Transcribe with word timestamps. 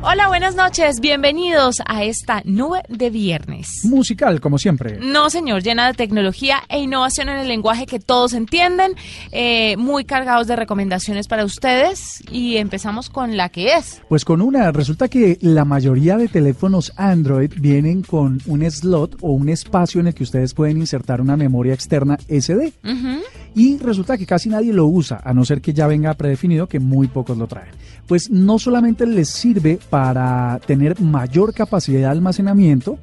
Hola, 0.00 0.28
buenas 0.28 0.54
noches. 0.54 1.00
Bienvenidos 1.00 1.82
a 1.84 2.04
esta 2.04 2.40
nube 2.44 2.82
de 2.88 3.10
viernes. 3.10 3.80
Musical, 3.84 4.40
como 4.40 4.56
siempre. 4.56 4.96
No, 5.00 5.28
señor, 5.28 5.62
llena 5.64 5.88
de 5.88 5.94
tecnología 5.94 6.62
e 6.68 6.78
innovación 6.78 7.28
en 7.28 7.38
el 7.40 7.48
lenguaje 7.48 7.84
que 7.84 7.98
todos 7.98 8.32
entienden. 8.32 8.92
eh, 9.32 9.76
muy 9.76 10.04
cargados 10.04 10.46
de 10.46 10.54
recomendaciones 10.56 11.26
para 11.26 11.44
ustedes. 11.44 12.22
Y 12.30 12.56
empezamos 12.58 13.10
con 13.10 13.36
la 13.36 13.48
que 13.48 13.74
es. 13.74 14.00
Pues 14.08 14.24
con 14.24 14.40
una, 14.40 14.70
resulta 14.70 15.08
que 15.08 15.36
la 15.40 15.64
mayoría 15.64 16.16
de 16.16 16.28
teléfonos 16.28 16.92
Android 16.96 17.52
vienen 17.56 18.02
con 18.02 18.40
un 18.46 18.70
slot 18.70 19.16
o 19.20 19.32
un 19.32 19.48
espacio 19.48 20.00
en 20.00 20.06
el 20.06 20.14
que 20.14 20.22
ustedes 20.22 20.54
pueden 20.54 20.78
insertar 20.78 21.20
una 21.20 21.36
memoria 21.36 21.74
externa 21.74 22.18
SD. 22.28 22.72
Ujú. 22.84 23.20
Y 23.58 23.76
resulta 23.78 24.16
que 24.16 24.24
casi 24.24 24.48
nadie 24.48 24.72
lo 24.72 24.86
usa, 24.86 25.20
a 25.24 25.34
no 25.34 25.44
ser 25.44 25.60
que 25.60 25.74
ya 25.74 25.88
venga 25.88 26.14
predefinido 26.14 26.68
que 26.68 26.78
muy 26.78 27.08
pocos 27.08 27.36
lo 27.36 27.48
traen. 27.48 27.72
Pues 28.06 28.30
no 28.30 28.56
solamente 28.60 29.04
les 29.04 29.30
sirve 29.30 29.80
para 29.90 30.60
tener 30.64 31.00
mayor 31.00 31.52
capacidad 31.52 31.98
de 31.98 32.06
almacenamiento, 32.06 33.00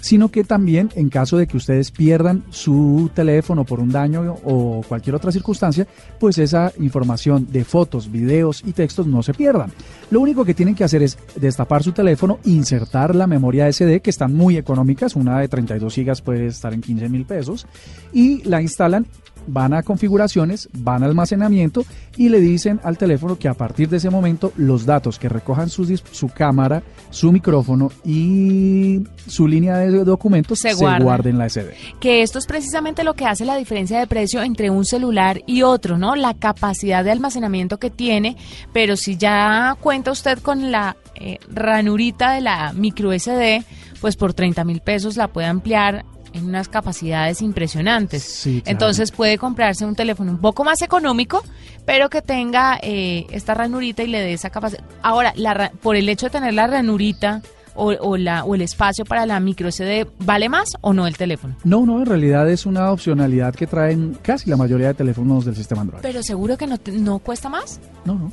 sino 0.00 0.30
que 0.30 0.44
también 0.44 0.90
en 0.94 1.08
caso 1.08 1.36
de 1.36 1.48
que 1.48 1.56
ustedes 1.56 1.90
pierdan 1.90 2.44
su 2.50 3.10
teléfono 3.14 3.64
por 3.64 3.80
un 3.80 3.90
daño 3.90 4.36
o 4.44 4.84
cualquier 4.88 5.16
otra 5.16 5.32
circunstancia, 5.32 5.88
pues 6.20 6.38
esa 6.38 6.72
información 6.78 7.48
de 7.50 7.64
fotos, 7.64 8.08
videos 8.08 8.62
y 8.64 8.74
textos 8.74 9.08
no 9.08 9.24
se 9.24 9.34
pierdan. 9.34 9.72
Lo 10.12 10.20
único 10.20 10.44
que 10.44 10.54
tienen 10.54 10.76
que 10.76 10.84
hacer 10.84 11.02
es 11.02 11.18
destapar 11.34 11.82
su 11.82 11.90
teléfono, 11.90 12.38
insertar 12.44 13.16
la 13.16 13.26
memoria 13.26 13.66
SD, 13.72 13.98
que 13.98 14.10
están 14.10 14.32
muy 14.32 14.56
económicas, 14.56 15.16
una 15.16 15.40
de 15.40 15.48
32 15.48 15.92
gigas 15.92 16.22
puede 16.22 16.46
estar 16.46 16.72
en 16.72 16.80
15 16.80 17.08
mil 17.08 17.24
pesos, 17.24 17.66
y 18.12 18.44
la 18.44 18.62
instalan 18.62 19.04
van 19.46 19.74
a 19.74 19.82
configuraciones, 19.82 20.68
van 20.72 21.02
a 21.02 21.06
almacenamiento 21.06 21.84
y 22.16 22.28
le 22.28 22.40
dicen 22.40 22.80
al 22.82 22.98
teléfono 22.98 23.38
que 23.38 23.48
a 23.48 23.54
partir 23.54 23.88
de 23.88 23.98
ese 23.98 24.10
momento 24.10 24.52
los 24.56 24.86
datos 24.86 25.18
que 25.18 25.28
recojan 25.28 25.68
su, 25.68 25.86
cámara, 26.34 26.82
su 27.10 27.32
micrófono 27.32 27.90
y 28.04 29.02
su 29.26 29.46
línea 29.46 29.78
de 29.78 30.04
documentos 30.04 30.58
Se 30.58 30.74
guarden 30.74 31.34
en 31.34 31.38
la 31.38 31.48
SD. 31.48 31.74
Que 32.00 32.22
esto 32.22 32.38
es 32.38 32.46
precisamente 32.46 33.04
lo 33.04 33.14
que 33.14 33.26
hace 33.26 33.44
la 33.44 33.56
diferencia 33.56 33.98
de 33.98 34.06
precio 34.06 34.42
entre 34.42 34.70
un 34.70 34.84
celular 34.84 35.42
y 35.46 35.62
otro, 35.62 35.98
¿no? 35.98 36.16
La 36.16 36.34
capacidad 36.34 37.04
de 37.04 37.10
almacenamiento 37.10 37.78
que 37.78 37.90
tiene. 37.90 38.36
Pero 38.72 38.96
si 38.96 39.16
ya 39.16 39.76
cuenta 39.80 40.10
usted 40.10 40.38
con 40.38 40.70
la 40.70 40.96
eh, 41.14 41.38
ranurita 41.48 42.32
de 42.32 42.40
la 42.40 42.72
micro 42.72 43.12
SD, 43.12 43.64
pues 44.00 44.16
por 44.16 44.34
30 44.34 44.64
mil 44.64 44.80
pesos 44.80 45.16
la 45.16 45.28
puede 45.28 45.46
ampliar 45.46 46.04
en 46.36 46.46
unas 46.46 46.68
capacidades 46.68 47.42
impresionantes. 47.42 48.22
Sí, 48.22 48.60
claro. 48.62 48.70
Entonces 48.72 49.12
puede 49.12 49.38
comprarse 49.38 49.84
un 49.84 49.94
teléfono 49.94 50.32
un 50.32 50.38
poco 50.38 50.64
más 50.64 50.82
económico, 50.82 51.42
pero 51.84 52.08
que 52.08 52.22
tenga 52.22 52.78
eh, 52.82 53.26
esta 53.30 53.54
ranurita 53.54 54.02
y 54.02 54.08
le 54.08 54.20
dé 54.20 54.32
esa 54.32 54.50
capacidad. 54.50 54.84
Ahora, 55.02 55.32
la 55.36 55.72
por 55.82 55.96
el 55.96 56.08
hecho 56.08 56.26
de 56.26 56.30
tener 56.30 56.54
la 56.54 56.66
ranurita 56.66 57.42
o, 57.76 57.92
o 57.92 58.16
la, 58.16 58.44
o 58.44 58.54
el 58.54 58.62
espacio 58.62 59.04
para 59.04 59.26
la 59.26 59.38
micro 59.38 59.70
SD, 59.70 60.06
¿vale 60.20 60.48
más 60.48 60.70
o 60.80 60.92
no 60.92 61.06
el 61.06 61.16
teléfono? 61.16 61.56
No, 61.64 61.84
no, 61.86 61.98
en 62.00 62.06
realidad 62.06 62.48
es 62.50 62.66
una 62.66 62.90
opcionalidad 62.90 63.54
que 63.54 63.66
traen 63.66 64.16
casi 64.22 64.50
la 64.50 64.56
mayoría 64.56 64.88
de 64.88 64.94
teléfonos 64.94 65.44
del 65.44 65.54
sistema 65.54 65.82
Android. 65.82 66.02
Pero 66.02 66.22
seguro 66.22 66.56
que 66.56 66.66
no, 66.66 66.78
no 66.92 67.18
cuesta 67.18 67.48
más. 67.48 67.80
No, 68.04 68.14
no. 68.14 68.32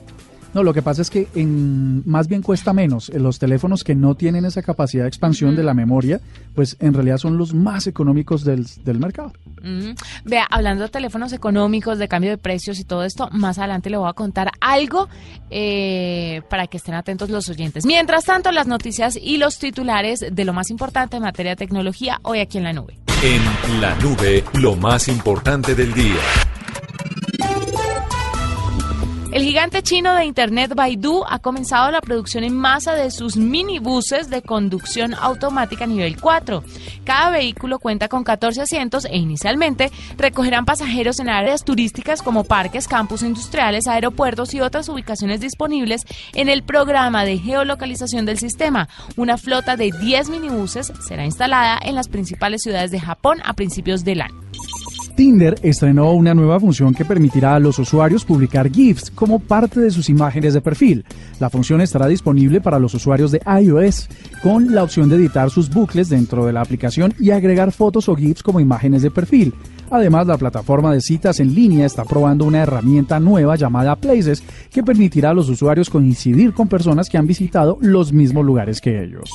No, 0.53 0.63
lo 0.63 0.73
que 0.73 0.81
pasa 0.81 1.01
es 1.01 1.09
que 1.09 1.27
en, 1.35 2.07
más 2.07 2.27
bien 2.27 2.41
cuesta 2.41 2.73
menos. 2.73 3.09
En 3.09 3.23
Los 3.23 3.39
teléfonos 3.39 3.83
que 3.83 3.95
no 3.95 4.15
tienen 4.15 4.45
esa 4.45 4.61
capacidad 4.61 5.03
de 5.03 5.07
expansión 5.07 5.55
de 5.55 5.63
la 5.63 5.73
memoria, 5.73 6.19
pues 6.53 6.77
en 6.79 6.93
realidad 6.93 7.17
son 7.17 7.37
los 7.37 7.53
más 7.53 7.87
económicos 7.87 8.43
del, 8.43 8.65
del 8.83 8.99
mercado. 8.99 9.33
Vea, 10.25 10.45
hablando 10.49 10.83
de 10.83 10.89
teléfonos 10.89 11.33
económicos, 11.33 11.97
de 11.97 12.07
cambio 12.07 12.31
de 12.31 12.37
precios 12.37 12.79
y 12.79 12.83
todo 12.83 13.03
esto, 13.03 13.29
más 13.31 13.57
adelante 13.57 13.89
le 13.89 13.97
voy 13.97 14.09
a 14.09 14.13
contar 14.13 14.51
algo 14.59 15.07
eh, 15.49 16.41
para 16.49 16.67
que 16.67 16.77
estén 16.77 16.95
atentos 16.95 17.29
los 17.29 17.49
oyentes. 17.49 17.85
Mientras 17.85 18.25
tanto, 18.25 18.51
las 18.51 18.67
noticias 18.67 19.17
y 19.19 19.37
los 19.37 19.57
titulares 19.59 20.25
de 20.31 20.45
lo 20.45 20.53
más 20.53 20.69
importante 20.69 21.17
en 21.17 21.23
materia 21.23 21.53
de 21.53 21.55
tecnología 21.55 22.19
hoy 22.23 22.39
aquí 22.39 22.57
en 22.57 22.65
la 22.65 22.73
nube. 22.73 22.97
En 23.23 23.81
la 23.81 23.95
nube, 23.95 24.43
lo 24.59 24.75
más 24.75 25.07
importante 25.07 25.75
del 25.75 25.93
día. 25.93 26.19
El 29.43 29.49
gigante 29.49 29.83
chino 29.83 30.15
de 30.15 30.23
Internet 30.23 30.73
Baidu 30.73 31.25
ha 31.27 31.37
comenzado 31.37 31.91
la 31.91 31.99
producción 31.99 32.45
en 32.45 32.55
masa 32.55 32.93
de 32.93 33.11
sus 33.11 33.35
minibuses 33.35 34.29
de 34.29 34.41
conducción 34.41 35.13
automática 35.13 35.85
nivel 35.85 36.17
4. 36.17 36.63
Cada 37.03 37.29
vehículo 37.29 37.77
cuenta 37.77 38.07
con 38.07 38.23
14 38.23 38.61
asientos 38.61 39.03
e 39.03 39.17
inicialmente 39.17 39.91
recogerán 40.17 40.63
pasajeros 40.63 41.19
en 41.19 41.27
áreas 41.27 41.65
turísticas 41.65 42.21
como 42.21 42.45
parques, 42.45 42.87
campus 42.87 43.21
industriales, 43.21 43.87
aeropuertos 43.87 44.53
y 44.53 44.61
otras 44.61 44.87
ubicaciones 44.87 45.41
disponibles 45.41 46.05
en 46.33 46.47
el 46.47 46.63
programa 46.63 47.25
de 47.25 47.37
geolocalización 47.37 48.25
del 48.25 48.39
sistema. 48.39 48.87
Una 49.17 49.37
flota 49.37 49.75
de 49.75 49.91
10 49.91 50.29
minibuses 50.29 50.93
será 51.05 51.25
instalada 51.25 51.77
en 51.83 51.95
las 51.95 52.07
principales 52.07 52.61
ciudades 52.61 52.91
de 52.91 53.01
Japón 53.01 53.41
a 53.43 53.51
principios 53.51 54.05
del 54.05 54.21
año. 54.21 54.41
Tinder 55.15 55.55
estrenó 55.61 56.11
una 56.13 56.33
nueva 56.33 56.59
función 56.59 56.93
que 56.93 57.05
permitirá 57.05 57.55
a 57.55 57.59
los 57.59 57.77
usuarios 57.77 58.25
publicar 58.25 58.71
GIFs 58.71 59.11
como 59.11 59.39
parte 59.39 59.79
de 59.79 59.91
sus 59.91 60.09
imágenes 60.09 60.53
de 60.53 60.61
perfil. 60.61 61.05
La 61.39 61.49
función 61.49 61.81
estará 61.81 62.07
disponible 62.07 62.61
para 62.61 62.79
los 62.79 62.93
usuarios 62.93 63.31
de 63.31 63.41
iOS, 63.61 64.09
con 64.41 64.73
la 64.73 64.83
opción 64.83 65.09
de 65.09 65.17
editar 65.17 65.49
sus 65.49 65.69
bucles 65.69 66.09
dentro 66.09 66.45
de 66.45 66.53
la 66.53 66.61
aplicación 66.61 67.13
y 67.19 67.31
agregar 67.31 67.71
fotos 67.71 68.09
o 68.09 68.15
GIFs 68.15 68.43
como 68.43 68.59
imágenes 68.59 69.03
de 69.03 69.11
perfil. 69.11 69.53
Además, 69.91 70.25
la 70.25 70.37
plataforma 70.37 70.91
de 70.91 71.01
citas 71.01 71.39
en 71.39 71.53
línea 71.53 71.85
está 71.85 72.03
probando 72.03 72.45
una 72.45 72.63
herramienta 72.63 73.19
nueva 73.19 73.55
llamada 73.55 73.95
Places 73.95 74.43
que 74.71 74.81
permitirá 74.81 75.29
a 75.29 75.33
los 75.35 75.49
usuarios 75.49 75.89
coincidir 75.89 76.53
con 76.53 76.67
personas 76.67 77.09
que 77.09 77.17
han 77.17 77.27
visitado 77.27 77.77
los 77.79 78.11
mismos 78.11 78.43
lugares 78.43 78.81
que 78.81 79.03
ellos. 79.03 79.29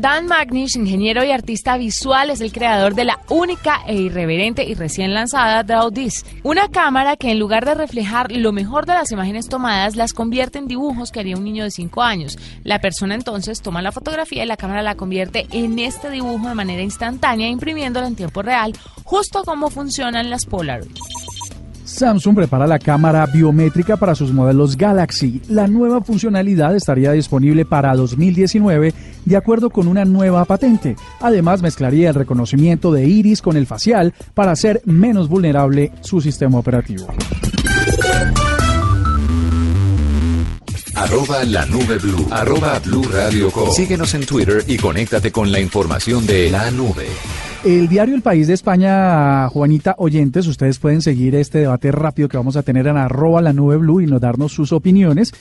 Dan 0.00 0.28
Magnish, 0.28 0.76
ingeniero 0.76 1.22
y 1.24 1.30
artista 1.30 1.76
visual, 1.76 2.30
es 2.30 2.40
el 2.40 2.52
creador 2.52 2.94
de 2.94 3.04
la 3.04 3.20
única 3.28 3.82
e 3.86 3.94
irreverente 3.96 4.64
y 4.64 4.72
recién 4.72 5.12
lanzada 5.12 5.62
Draw 5.62 5.90
This, 5.90 6.24
una 6.42 6.68
cámara 6.68 7.16
que 7.16 7.30
en 7.30 7.38
lugar 7.38 7.66
de 7.66 7.74
reflejar 7.74 8.32
lo 8.32 8.50
mejor 8.50 8.86
de 8.86 8.94
las 8.94 9.12
imágenes 9.12 9.50
tomadas, 9.50 9.96
las 9.96 10.14
convierte 10.14 10.58
en 10.58 10.68
dibujos 10.68 11.12
que 11.12 11.20
haría 11.20 11.36
un 11.36 11.44
niño 11.44 11.64
de 11.64 11.70
5 11.70 12.02
años. 12.02 12.38
La 12.64 12.78
persona 12.78 13.14
entonces 13.14 13.60
toma 13.60 13.82
la 13.82 13.92
fotografía 13.92 14.42
y 14.42 14.46
la 14.46 14.56
cámara 14.56 14.80
la 14.80 14.94
convierte 14.94 15.46
en 15.52 15.78
este 15.78 16.08
dibujo 16.08 16.48
de 16.48 16.54
manera 16.54 16.80
instantánea, 16.80 17.48
imprimiéndolo 17.48 18.06
en 18.06 18.16
tiempo 18.16 18.40
real, 18.40 18.72
justo 19.04 19.44
como 19.44 19.68
funcionan 19.68 20.30
las 20.30 20.46
Polaroid. 20.46 20.96
Samsung 21.90 22.36
prepara 22.36 22.66
la 22.66 22.78
cámara 22.78 23.26
biométrica 23.26 23.96
para 23.96 24.14
sus 24.14 24.32
modelos 24.32 24.76
Galaxy. 24.76 25.42
La 25.48 25.66
nueva 25.66 26.00
funcionalidad 26.00 26.74
estaría 26.74 27.12
disponible 27.12 27.64
para 27.64 27.94
2019 27.94 28.94
de 29.24 29.36
acuerdo 29.36 29.70
con 29.70 29.88
una 29.88 30.04
nueva 30.04 30.44
patente. 30.44 30.96
Además, 31.20 31.62
mezclaría 31.62 32.08
el 32.08 32.14
reconocimiento 32.14 32.92
de 32.92 33.06
iris 33.06 33.42
con 33.42 33.56
el 33.56 33.66
facial 33.66 34.14
para 34.34 34.52
hacer 34.52 34.80
menos 34.84 35.28
vulnerable 35.28 35.92
su 36.00 36.20
sistema 36.20 36.58
operativo. 36.58 37.06
Síguenos 43.72 44.14
en 44.14 44.26
Twitter 44.26 44.64
y 44.68 44.76
conéctate 44.76 45.32
con 45.32 45.50
la 45.50 45.60
información 45.60 46.26
de 46.26 46.50
la 46.50 46.70
nube. 46.70 47.06
El 47.62 47.88
diario 47.88 48.14
El 48.14 48.22
País 48.22 48.46
de 48.46 48.54
España, 48.54 49.46
Juanita 49.48 49.94
Oyentes, 49.98 50.46
ustedes 50.46 50.78
pueden 50.78 51.02
seguir 51.02 51.34
este 51.34 51.58
debate 51.58 51.92
rápido 51.92 52.26
que 52.26 52.38
vamos 52.38 52.56
a 52.56 52.62
tener 52.62 52.86
en 52.86 52.96
arroba 52.96 53.42
la 53.42 53.52
nube 53.52 53.76
blue 53.76 54.00
y 54.00 54.06
nos 54.06 54.22
darnos 54.22 54.52
sus 54.52 54.72
opiniones. 54.72 55.34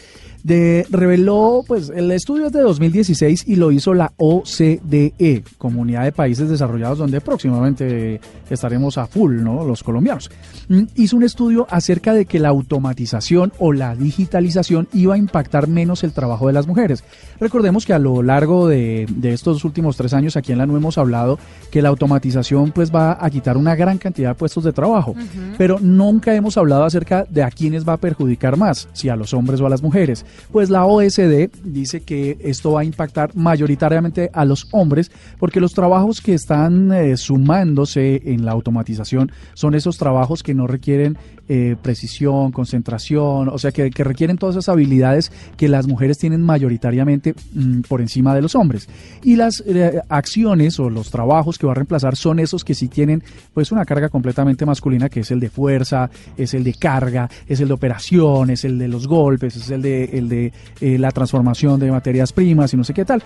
De, 0.43 0.85
reveló, 0.89 1.63
pues 1.67 1.91
el 1.93 2.11
estudio 2.11 2.47
es 2.47 2.53
de 2.53 2.61
2016 2.61 3.45
y 3.47 3.55
lo 3.55 3.71
hizo 3.71 3.93
la 3.93 4.13
OCDE, 4.17 5.43
Comunidad 5.57 6.03
de 6.03 6.11
Países 6.11 6.49
Desarrollados, 6.49 6.97
donde 6.97 7.21
próximamente 7.21 8.21
estaremos 8.49 8.97
a 8.97 9.07
full, 9.07 9.41
¿no? 9.43 9.65
Los 9.65 9.83
colombianos. 9.83 10.31
Mm, 10.69 10.83
Hizo 10.95 11.17
un 11.17 11.23
estudio 11.23 11.67
acerca 11.69 12.13
de 12.13 12.25
que 12.25 12.39
la 12.39 12.49
automatización 12.49 13.51
o 13.59 13.73
la 13.73 13.95
digitalización 13.95 14.87
iba 14.93 15.15
a 15.15 15.17
impactar 15.17 15.67
menos 15.67 16.03
el 16.03 16.13
trabajo 16.13 16.47
de 16.47 16.53
las 16.53 16.67
mujeres. 16.67 17.03
Recordemos 17.39 17.85
que 17.85 17.93
a 17.93 17.99
lo 17.99 18.21
largo 18.21 18.67
de, 18.67 19.05
de 19.09 19.33
estos 19.33 19.63
últimos 19.65 19.97
tres 19.97 20.13
años 20.13 20.35
aquí 20.37 20.51
en 20.51 20.57
la 20.57 20.65
NU 20.65 20.77
hemos 20.77 20.97
hablado 20.97 21.39
que 21.71 21.81
la 21.81 21.89
automatización 21.89 22.71
pues 22.71 22.93
va 22.93 23.17
a 23.19 23.29
quitar 23.29 23.57
una 23.57 23.75
gran 23.75 23.97
cantidad 23.97 24.29
de 24.29 24.35
puestos 24.35 24.63
de 24.63 24.73
trabajo, 24.73 25.15
pero 25.57 25.79
nunca 25.79 26.33
hemos 26.35 26.57
hablado 26.57 26.83
acerca 26.83 27.25
de 27.29 27.43
a 27.43 27.51
quiénes 27.51 27.87
va 27.87 27.93
a 27.93 27.97
perjudicar 27.97 28.57
más, 28.57 28.87
si 28.93 29.09
a 29.09 29.15
los 29.15 29.33
hombres 29.33 29.61
o 29.61 29.65
a 29.65 29.69
las 29.69 29.81
mujeres. 29.81 30.25
Pues 30.51 30.69
la 30.69 30.85
OSD 30.85 31.49
dice 31.63 32.01
que 32.01 32.37
esto 32.41 32.71
va 32.71 32.81
a 32.81 32.85
impactar 32.85 33.35
mayoritariamente 33.35 34.29
a 34.33 34.45
los 34.45 34.67
hombres 34.71 35.11
porque 35.39 35.59
los 35.59 35.73
trabajos 35.73 36.21
que 36.21 36.33
están 36.33 36.91
eh, 36.91 37.17
sumándose 37.17 38.21
en 38.25 38.45
la 38.45 38.51
automatización 38.51 39.31
son 39.53 39.75
esos 39.75 39.97
trabajos 39.97 40.43
que 40.43 40.53
no 40.53 40.67
requieren 40.67 41.17
eh, 41.51 41.75
precisión, 41.81 42.51
concentración, 42.51 43.49
o 43.49 43.57
sea, 43.57 43.71
que, 43.71 43.89
requieren 43.89 44.37
todas 44.37 44.55
esas 44.55 44.69
habilidades 44.69 45.31
que 45.57 45.67
las 45.67 45.87
mujeres 45.87 46.19
tienen 46.19 46.43
mayoritariamente 46.43 47.33
mm, 47.53 47.81
por 47.81 48.01
encima 48.01 48.35
de 48.35 48.43
los 48.43 48.53
hombres. 48.53 48.87
Y 49.23 49.35
las 49.35 49.63
eh, 49.65 49.99
acciones 50.09 50.79
o 50.79 50.91
los 50.91 51.09
trabajos 51.09 51.57
que 51.57 51.65
va 51.65 51.71
a 51.71 51.75
reemplazar 51.75 52.15
son 52.15 52.39
esos 52.39 52.63
que 52.63 52.75
sí 52.75 52.87
tienen 52.87 53.23
pues 53.53 53.71
una 53.71 53.83
carga 53.83 54.09
completamente 54.09 54.63
masculina, 54.63 55.09
que 55.09 55.21
es 55.21 55.31
el 55.31 55.39
de 55.39 55.49
fuerza, 55.49 56.09
es 56.37 56.53
el 56.53 56.63
de 56.63 56.75
carga, 56.75 57.27
es 57.47 57.59
el 57.59 57.67
de 57.67 57.73
operación, 57.73 58.51
es 58.51 58.63
el 58.63 58.77
de 58.77 58.87
los 58.87 59.07
golpes, 59.07 59.55
es 59.55 59.71
el 59.71 59.81
de, 59.81 60.03
el 60.05 60.29
de 60.29 60.53
eh, 60.81 60.99
la 60.99 61.11
transformación 61.11 61.79
de 61.79 61.91
materias 61.91 62.31
primas 62.31 62.71
y 62.73 62.77
no 62.77 62.83
sé 62.83 62.93
qué 62.93 63.05
tal. 63.05 63.23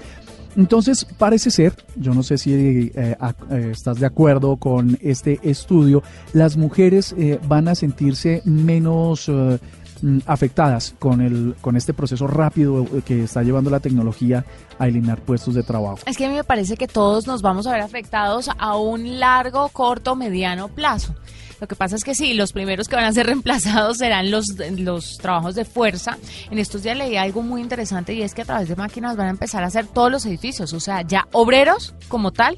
Entonces, 0.56 1.06
parece 1.18 1.50
ser, 1.52 1.74
yo 1.96 2.14
no 2.14 2.24
sé 2.24 2.38
si 2.38 2.54
eh, 2.54 2.92
eh, 2.96 3.70
estás 3.72 4.00
de 4.00 4.06
acuerdo 4.06 4.58
con 4.58 4.98
este 5.02 5.40
estudio, 5.44 6.04
las 6.34 6.58
mujeres 6.58 7.16
eh, 7.18 7.40
van 7.48 7.68
a 7.68 7.76
sentirse 7.76 8.42
menos 8.46 9.30
mm, 9.30 10.20
afectadas 10.26 10.96
con, 11.00 11.22
el, 11.22 11.56
con 11.62 11.76
este 11.76 11.94
proceso 11.94 12.28
rápido 12.28 12.86
que 13.06 13.24
está 13.24 13.42
llevando 13.42 13.70
la 13.70 13.80
tecnología 13.80 14.46
a 14.78 14.88
eliminar 14.88 15.20
puestos 15.22 15.56
de 15.56 15.64
trabajo. 15.64 16.00
Es 16.06 16.18
que 16.18 16.26
a 16.26 16.30
mí 16.30 16.36
me 16.36 16.44
parece 16.44 16.78
que 16.78 16.88
todos 16.88 17.26
nos 17.26 17.42
vamos 17.42 17.66
a 17.66 17.72
ver 17.72 17.82
afectados 17.82 18.50
a 18.58 18.78
un 18.78 19.20
largo, 19.20 19.70
corto, 19.70 20.16
mediano 20.16 20.68
plazo. 20.68 21.16
Lo 21.64 21.68
que 21.68 21.78
pasa 21.78 21.96
es 21.96 22.04
que 22.04 22.14
sí, 22.14 22.34
los 22.34 22.52
primeros 22.52 22.90
que 22.90 22.98
van 22.98 23.06
a 23.06 23.14
ser 23.14 23.26
reemplazados 23.28 24.00
serán 24.00 24.30
los, 24.30 24.48
los 24.78 25.18
trabajos 25.18 25.56
de 25.56 25.64
fuerza. 25.64 26.18
En 26.52 26.60
estos 26.60 26.84
días 26.84 26.98
leí 26.98 27.16
algo 27.16 27.42
muy 27.42 27.62
interesante 27.62 28.14
y 28.14 28.22
es 28.22 28.34
que 28.34 28.42
a 28.42 28.46
través 28.46 28.68
de 28.68 28.76
máquinas 28.76 29.16
van 29.16 29.28
a 29.28 29.30
empezar 29.30 29.64
a 29.64 29.68
hacer 29.68 29.88
todos 29.88 30.12
los 30.12 30.26
edificios. 30.26 30.74
O 30.74 30.82
sea, 30.82 31.04
ya 31.04 31.30
obreros 31.32 31.96
como 32.10 32.34
tal 32.34 32.58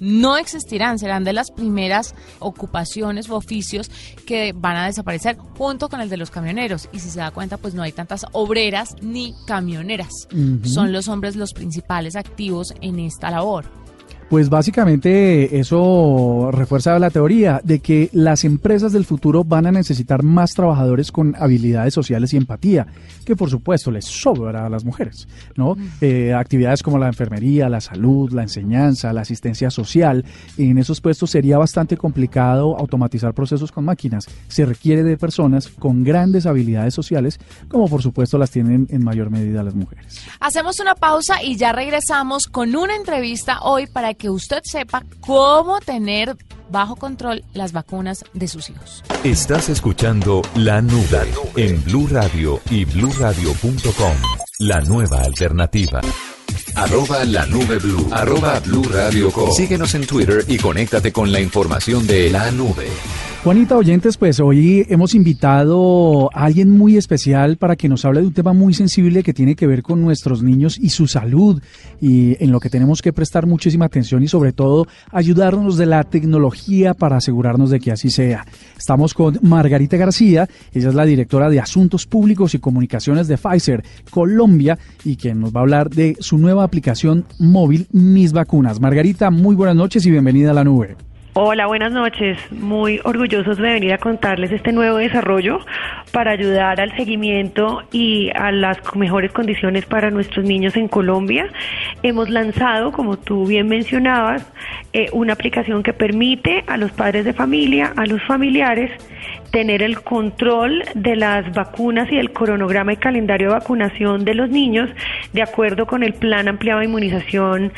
no 0.00 0.38
existirán, 0.38 0.98
serán 0.98 1.22
de 1.22 1.34
las 1.34 1.50
primeras 1.50 2.14
ocupaciones 2.38 3.28
o 3.28 3.36
oficios 3.36 3.90
que 4.26 4.54
van 4.56 4.76
a 4.76 4.86
desaparecer 4.86 5.36
junto 5.36 5.90
con 5.90 6.00
el 6.00 6.08
de 6.08 6.16
los 6.16 6.30
camioneros. 6.30 6.88
Y 6.92 7.00
si 7.00 7.10
se 7.10 7.18
da 7.18 7.32
cuenta, 7.32 7.58
pues 7.58 7.74
no 7.74 7.82
hay 7.82 7.92
tantas 7.92 8.24
obreras 8.32 8.96
ni 9.02 9.34
camioneras. 9.46 10.28
Son 10.64 10.94
los 10.94 11.08
hombres 11.08 11.36
los 11.36 11.52
principales 11.52 12.16
activos 12.16 12.72
en 12.80 13.00
esta 13.00 13.30
labor. 13.30 13.66
Pues 14.28 14.48
básicamente 14.48 15.60
eso 15.60 16.50
refuerza 16.50 16.98
la 16.98 17.10
teoría 17.10 17.60
de 17.62 17.78
que 17.78 18.10
las 18.12 18.42
empresas 18.42 18.92
del 18.92 19.04
futuro 19.04 19.44
van 19.44 19.66
a 19.66 19.72
necesitar 19.72 20.24
más 20.24 20.52
trabajadores 20.52 21.12
con 21.12 21.36
habilidades 21.38 21.94
sociales 21.94 22.32
y 22.32 22.36
empatía, 22.36 22.88
que 23.24 23.36
por 23.36 23.50
supuesto 23.50 23.92
les 23.92 24.04
sobra 24.04 24.66
a 24.66 24.68
las 24.68 24.84
mujeres, 24.84 25.28
¿no? 25.54 25.76
Eh, 26.00 26.34
actividades 26.34 26.82
como 26.82 26.98
la 26.98 27.06
enfermería, 27.06 27.68
la 27.68 27.80
salud, 27.80 28.32
la 28.32 28.42
enseñanza, 28.42 29.12
la 29.12 29.20
asistencia 29.20 29.70
social, 29.70 30.24
en 30.58 30.76
esos 30.78 31.00
puestos 31.00 31.30
sería 31.30 31.56
bastante 31.56 31.96
complicado 31.96 32.76
automatizar 32.76 33.32
procesos 33.32 33.70
con 33.70 33.84
máquinas. 33.84 34.26
Se 34.48 34.66
requiere 34.66 35.04
de 35.04 35.16
personas 35.16 35.68
con 35.68 36.02
grandes 36.02 36.46
habilidades 36.46 36.94
sociales, 36.94 37.38
como 37.68 37.88
por 37.88 38.02
supuesto 38.02 38.38
las 38.38 38.50
tienen 38.50 38.88
en 38.90 39.04
mayor 39.04 39.30
medida 39.30 39.62
las 39.62 39.76
mujeres. 39.76 40.26
Hacemos 40.40 40.80
una 40.80 40.96
pausa 40.96 41.44
y 41.44 41.56
ya 41.56 41.70
regresamos 41.70 42.48
con 42.48 42.74
una 42.74 42.96
entrevista 42.96 43.60
hoy 43.62 43.86
para 43.86 44.15
que 44.16 44.30
usted 44.30 44.60
sepa 44.64 45.04
cómo 45.20 45.80
tener 45.80 46.36
bajo 46.70 46.96
control 46.96 47.44
las 47.52 47.72
vacunas 47.72 48.24
de 48.32 48.48
sus 48.48 48.70
hijos. 48.70 49.04
Estás 49.24 49.68
escuchando 49.68 50.42
La 50.54 50.82
Nube 50.82 51.32
en 51.56 51.82
Blue 51.84 52.08
Radio 52.10 52.60
y 52.70 52.84
bluradio.com. 52.84 54.16
La 54.60 54.80
nueva 54.80 55.20
alternativa. 55.20 56.00
Arroba 56.74 57.24
la 57.24 57.46
nube 57.46 57.78
blue. 57.78 58.08
Arroba 58.12 58.60
blue 58.60 58.84
radio 58.84 59.30
Síguenos 59.50 59.94
en 59.94 60.06
Twitter 60.06 60.44
y 60.46 60.58
conéctate 60.58 61.12
con 61.12 61.32
la 61.32 61.40
información 61.40 62.06
de 62.06 62.30
la 62.30 62.50
nube. 62.50 62.86
Juanita 63.46 63.76
Oyentes, 63.76 64.16
pues 64.16 64.40
hoy 64.40 64.84
hemos 64.88 65.14
invitado 65.14 66.30
a 66.34 66.46
alguien 66.46 66.76
muy 66.76 66.96
especial 66.96 67.58
para 67.58 67.76
que 67.76 67.88
nos 67.88 68.04
hable 68.04 68.20
de 68.22 68.26
un 68.26 68.32
tema 68.32 68.52
muy 68.52 68.74
sensible 68.74 69.22
que 69.22 69.32
tiene 69.32 69.54
que 69.54 69.68
ver 69.68 69.84
con 69.84 70.02
nuestros 70.02 70.42
niños 70.42 70.76
y 70.80 70.88
su 70.88 71.06
salud 71.06 71.62
y 72.00 72.42
en 72.42 72.50
lo 72.50 72.58
que 72.58 72.70
tenemos 72.70 73.02
que 73.02 73.12
prestar 73.12 73.46
muchísima 73.46 73.84
atención 73.84 74.24
y 74.24 74.26
sobre 74.26 74.52
todo 74.52 74.88
ayudarnos 75.12 75.76
de 75.76 75.86
la 75.86 76.02
tecnología 76.02 76.92
para 76.92 77.18
asegurarnos 77.18 77.70
de 77.70 77.78
que 77.78 77.92
así 77.92 78.10
sea. 78.10 78.44
Estamos 78.76 79.14
con 79.14 79.38
Margarita 79.42 79.96
García, 79.96 80.48
ella 80.72 80.88
es 80.88 80.94
la 80.96 81.04
directora 81.04 81.48
de 81.48 81.60
Asuntos 81.60 82.04
Públicos 82.04 82.52
y 82.56 82.58
Comunicaciones 82.58 83.28
de 83.28 83.38
Pfizer 83.38 83.84
Colombia 84.10 84.76
y 85.04 85.14
quien 85.14 85.38
nos 85.38 85.54
va 85.54 85.60
a 85.60 85.62
hablar 85.62 85.90
de 85.90 86.16
su 86.18 86.36
nueva 86.36 86.64
aplicación 86.64 87.24
móvil 87.38 87.86
Mis 87.92 88.32
Vacunas. 88.32 88.80
Margarita, 88.80 89.30
muy 89.30 89.54
buenas 89.54 89.76
noches 89.76 90.04
y 90.04 90.10
bienvenida 90.10 90.50
a 90.50 90.54
la 90.54 90.64
nube. 90.64 90.96
Hola, 91.38 91.66
buenas 91.66 91.92
noches. 91.92 92.38
Muy 92.50 92.98
orgullosos 93.04 93.58
de 93.58 93.64
venir 93.64 93.92
a 93.92 93.98
contarles 93.98 94.50
este 94.52 94.72
nuevo 94.72 94.96
desarrollo 94.96 95.58
para 96.10 96.30
ayudar 96.30 96.80
al 96.80 96.96
seguimiento 96.96 97.82
y 97.92 98.30
a 98.34 98.50
las 98.50 98.78
mejores 98.94 99.32
condiciones 99.32 99.84
para 99.84 100.10
nuestros 100.10 100.46
niños 100.46 100.74
en 100.76 100.88
Colombia. 100.88 101.46
Hemos 102.02 102.30
lanzado, 102.30 102.90
como 102.90 103.18
tú 103.18 103.44
bien 103.44 103.68
mencionabas, 103.68 104.50
eh, 104.94 105.10
una 105.12 105.34
aplicación 105.34 105.82
que 105.82 105.92
permite 105.92 106.64
a 106.68 106.78
los 106.78 106.90
padres 106.92 107.26
de 107.26 107.34
familia, 107.34 107.92
a 107.96 108.06
los 108.06 108.22
familiares, 108.22 108.90
tener 109.50 109.82
el 109.82 110.00
control 110.00 110.84
de 110.94 111.16
las 111.16 111.52
vacunas 111.52 112.10
y 112.10 112.16
el 112.16 112.32
cronograma 112.32 112.94
y 112.94 112.96
calendario 112.96 113.48
de 113.48 113.54
vacunación 113.54 114.24
de 114.24 114.34
los 114.34 114.48
niños 114.48 114.88
de 115.34 115.42
acuerdo 115.42 115.86
con 115.86 116.02
el 116.02 116.14
plan 116.14 116.48
ampliado 116.48 116.80
de 116.80 116.86
inmunización 116.86 117.72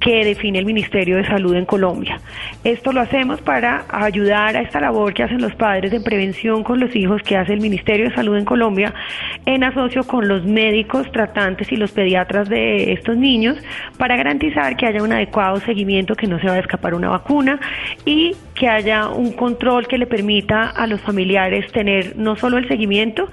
que 0.00 0.24
define 0.24 0.58
el 0.58 0.64
Ministerio 0.64 1.16
de 1.16 1.26
Salud 1.26 1.54
en 1.54 1.66
Colombia. 1.66 2.18
Esto 2.64 2.92
lo 2.92 3.00
hacemos 3.00 3.40
para 3.42 3.84
ayudar 3.90 4.56
a 4.56 4.62
esta 4.62 4.80
labor 4.80 5.12
que 5.12 5.22
hacen 5.22 5.42
los 5.42 5.54
padres 5.54 5.90
de 5.90 6.00
prevención 6.00 6.64
con 6.64 6.80
los 6.80 6.96
hijos 6.96 7.22
que 7.22 7.36
hace 7.36 7.52
el 7.52 7.60
Ministerio 7.60 8.08
de 8.08 8.14
Salud 8.14 8.36
en 8.36 8.44
Colombia 8.44 8.94
en 9.44 9.62
asocio 9.62 10.04
con 10.04 10.26
los 10.26 10.44
médicos 10.44 11.10
tratantes 11.12 11.70
y 11.70 11.76
los 11.76 11.92
pediatras 11.92 12.48
de 12.48 12.92
estos 12.92 13.16
niños 13.16 13.58
para 13.98 14.16
garantizar 14.16 14.76
que 14.76 14.86
haya 14.86 15.02
un 15.02 15.12
adecuado 15.12 15.60
seguimiento, 15.60 16.14
que 16.14 16.26
no 16.26 16.38
se 16.40 16.46
va 16.46 16.54
a 16.54 16.58
escapar 16.58 16.94
una 16.94 17.10
vacuna 17.10 17.60
y 18.04 18.34
que 18.54 18.68
haya 18.68 19.08
un 19.08 19.32
control 19.32 19.86
que 19.86 19.98
le 19.98 20.06
permita 20.06 20.68
a 20.70 20.86
los 20.86 21.00
familiares 21.00 21.70
tener 21.72 22.16
no 22.16 22.36
solo 22.36 22.58
el 22.58 22.68
seguimiento, 22.68 23.28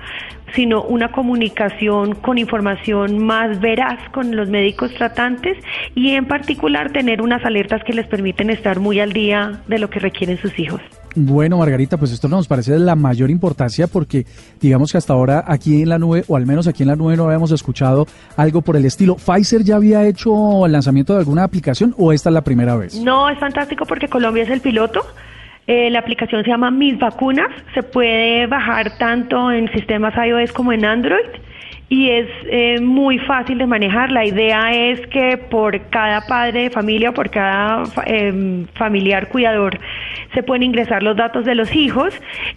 sino 0.55 0.83
una 0.83 1.11
comunicación 1.11 2.15
con 2.15 2.38
información 2.38 3.25
más 3.25 3.59
veraz 3.59 3.99
con 4.11 4.35
los 4.35 4.49
médicos 4.49 4.94
tratantes 4.94 5.57
y 5.95 6.11
en 6.11 6.25
particular 6.25 6.91
tener 6.91 7.21
unas 7.21 7.44
alertas 7.45 7.83
que 7.83 7.94
les 7.94 8.07
permiten 8.07 8.49
estar 8.49 8.79
muy 8.79 8.99
al 8.99 9.13
día 9.13 9.61
de 9.67 9.79
lo 9.79 9.89
que 9.89 9.99
requieren 9.99 10.38
sus 10.38 10.57
hijos. 10.59 10.81
Bueno, 11.19 11.57
Margarita, 11.57 11.97
pues 11.97 12.11
esto 12.11 12.27
nos 12.27 12.47
parece 12.47 12.73
de 12.73 12.79
la 12.79 12.95
mayor 12.95 13.31
importancia 13.31 13.88
porque 13.88 14.25
digamos 14.61 14.91
que 14.91 14.99
hasta 14.99 15.13
ahora 15.13 15.44
aquí 15.47 15.81
en 15.81 15.89
la 15.89 15.97
nube, 15.97 16.23
o 16.27 16.35
al 16.35 16.45
menos 16.45 16.67
aquí 16.67 16.83
en 16.83 16.89
la 16.89 16.95
nube 16.95 17.17
no 17.17 17.25
habíamos 17.25 17.51
escuchado 17.51 18.05
algo 18.35 18.61
por 18.61 18.77
el 18.77 18.85
estilo. 18.85 19.16
¿Pfizer 19.16 19.63
ya 19.63 19.77
había 19.77 20.06
hecho 20.06 20.66
el 20.66 20.71
lanzamiento 20.71 21.13
de 21.13 21.19
alguna 21.19 21.44
aplicación 21.44 21.95
o 21.97 22.13
esta 22.13 22.30
es 22.30 22.33
la 22.35 22.44
primera 22.44 22.75
vez? 22.75 23.01
No, 23.01 23.30
es 23.30 23.39
fantástico 23.39 23.85
porque 23.85 24.07
Colombia 24.07 24.44
es 24.44 24.49
el 24.51 24.61
piloto. 24.61 25.01
Eh, 25.68 25.90
la 25.90 26.00
aplicación 26.00 26.44
se 26.44 26.50
llama 26.50 26.71
Mis 26.71 26.97
Vacunas, 26.97 27.50
se 27.74 27.83
puede 27.83 28.47
bajar 28.47 28.97
tanto 28.97 29.52
en 29.52 29.69
sistemas 29.74 30.14
iOS 30.16 30.54
como 30.54 30.71
en 30.71 30.86
Android 30.86 31.28
y 31.90 32.09
es 32.09 32.28
eh, 32.50 32.80
muy 32.81 33.19
fácil 33.19 33.57
de 33.57 33.66
manejar. 33.66 34.12
La 34.12 34.26
idea 34.26 34.71
es 34.74 35.06
que 35.07 35.38
por 35.38 35.80
cada 35.90 36.21
padre 36.21 36.64
de 36.64 36.69
familia 36.69 37.14
por 37.14 37.30
cada 37.30 37.83
em, 38.06 38.66
familiar 38.76 39.28
cuidador 39.30 39.78
se 40.33 40.44
pueden 40.44 40.64
ingresar 40.64 41.04
los 41.04 41.16
datos 41.16 41.45
de 41.45 41.56
los 41.56 41.76
hijos 41.76 42.14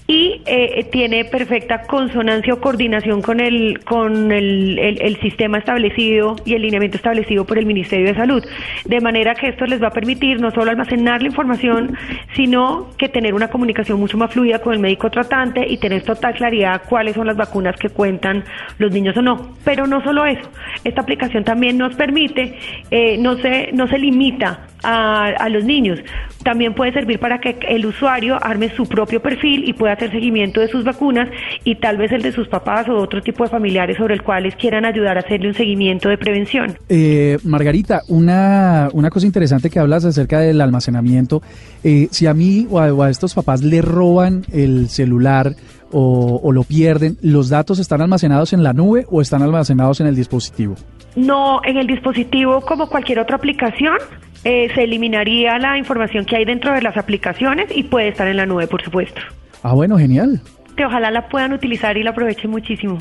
y 0.07 0.43
eh, 0.47 0.87
tiene 0.91 1.25
perfecta 1.25 1.83
consonancia 1.83 2.55
o 2.55 2.61
coordinación 2.61 3.23
con 3.23 3.41
el 3.41 3.81
con 3.85 4.33
el, 4.33 4.79
el, 4.79 5.21
sistema 5.21 5.59
establecido 5.59 6.37
y 6.45 6.55
el 6.55 6.63
lineamiento 6.63 6.97
establecido 6.97 7.45
por 7.45 7.59
el 7.59 7.67
Ministerio 7.67 8.07
de 8.07 8.15
Salud. 8.15 8.45
De 8.85 9.01
manera 9.01 9.35
que 9.35 9.49
esto 9.49 9.67
les 9.67 9.83
va 9.83 9.89
a 9.89 9.93
permitir 9.93 10.41
no 10.41 10.51
solo 10.51 10.71
almacenar 10.71 11.23
la 11.23 11.29
información, 11.29 11.97
sino 12.35 12.89
que 12.97 13.09
tener 13.09 13.35
una 13.35 13.49
comunicación 13.49 13.99
mucho 13.99 14.17
más 14.17 14.33
fluida 14.33 14.61
con 14.61 14.75
el 14.75 14.81
médico 14.81 15.11
tratante 15.11 15.67
y 15.69 15.79
tener 15.79 16.03
total 16.03 16.35
claridad 16.35 16.83
cuáles 16.89 17.15
son 17.15 17.27
las 17.27 17.37
vacunas 17.37 17.77
que 17.77 17.91
cuentan 17.91 18.45
los 18.79 18.93
niños 18.93 19.17
o 19.17 19.23
no. 19.23 19.55
Pero 19.65 19.87
no 19.87 20.03
solo 20.03 20.25
eso, 20.25 20.49
esta 20.85 21.03
aplicación 21.03 21.45
también 21.45 21.79
nos 21.79 21.95
permite, 21.95 22.59
eh, 22.91 23.17
no, 23.19 23.37
se, 23.37 23.71
no 23.73 23.87
se 23.89 23.99
limita 23.99 24.67
a, 24.83 25.27
a 25.27 25.49
los 25.49 25.65
niños, 25.65 25.99
también 26.43 26.75
puede 26.75 26.93
servir 26.93 27.19
para 27.19 27.41
que 27.41 27.59
el 27.69 27.85
usuario 27.87 28.39
arme 28.43 28.71
su 28.75 28.87
propio 28.87 29.21
perfil 29.21 29.69
y 29.69 29.73
pueda 29.73 29.93
hacer 29.93 30.11
seguimiento 30.11 30.61
de 30.61 30.69
sus 30.69 30.85
vacunas 30.85 31.29
y 31.65 31.77
tal 31.77 31.99
vez 31.99 32.13
el 32.13 32.23
de 32.23 32.33
sus 32.33 32.49
papás 32.49 32.89
o 32.89 32.97
otro 32.97 33.23
tipo 33.23 33.45
de 33.45 33.51
familiares 33.51 33.97
sobre 33.97 34.15
el 34.15 34.23
cuales 34.23 34.55
quieran 34.57 34.85
ayudar 34.85 35.17
a 35.17 35.21
hacerle 35.21 35.49
un 35.49 35.55
seguimiento 35.55 36.09
de 36.09 36.19
prevención. 36.19 36.79
Eh, 36.89 37.39
Margarita, 37.45 38.03
una, 38.09 38.89
una 38.93 39.11
cosa 39.11 39.27
interesante 39.27 39.71
que 39.71 39.79
hablas 39.79 40.05
acerca 40.05 40.41
del 40.41 40.61
almacenamiento. 40.61 41.43
Eh, 41.85 42.09
si 42.11 42.27
a 42.27 42.35
mí 42.35 42.67
o 42.71 42.81
a, 42.81 43.11
estos 43.11 43.35
papás 43.35 43.63
le 43.63 43.83
roban 43.83 44.45
el 44.53 44.89
celular 44.89 45.55
o, 45.93 46.41
o 46.43 46.53
lo 46.53 46.63
pierden, 46.65 47.17
¿los 47.23 47.49
datos 47.49 47.79
están 47.79 48.01
almacenados 48.01 48.53
en 48.53 48.63
la 48.63 48.73
nube 48.73 49.07
o 49.11 49.21
están 49.21 49.43
almacenados 49.43 50.01
en 50.01 50.07
el 50.07 50.17
dispositivo? 50.17 50.77
No, 51.17 51.61
en 51.65 51.77
el 51.77 51.87
dispositivo 51.87 52.61
como 52.61 52.89
cualquier 52.89 53.19
otra 53.19 53.37
aplicación 53.37 53.99
eh, 54.45 54.71
se 54.75 54.85
eliminaría 54.85 55.59
la 55.59 55.77
información 55.77 56.25
que 56.25 56.37
hay 56.37 56.45
dentro 56.45 56.73
de 56.73 56.83
las 56.83 56.97
aplicaciones 56.97 57.67
y 57.75 57.83
puede 57.83 58.09
estar 58.09 58.27
en 58.27 58.37
la 58.37 58.47
nube, 58.47 58.67
por 58.67 58.83
supuesto. 58.83 59.21
Ah, 59.63 59.75
bueno, 59.75 59.99
genial. 59.99 60.41
Que 60.81 60.87
ojalá 60.87 61.11
la 61.11 61.29
puedan 61.29 61.53
utilizar 61.53 61.99
y 61.99 62.03
la 62.03 62.09
aprovechen 62.09 62.51
muchísimo. 62.51 62.97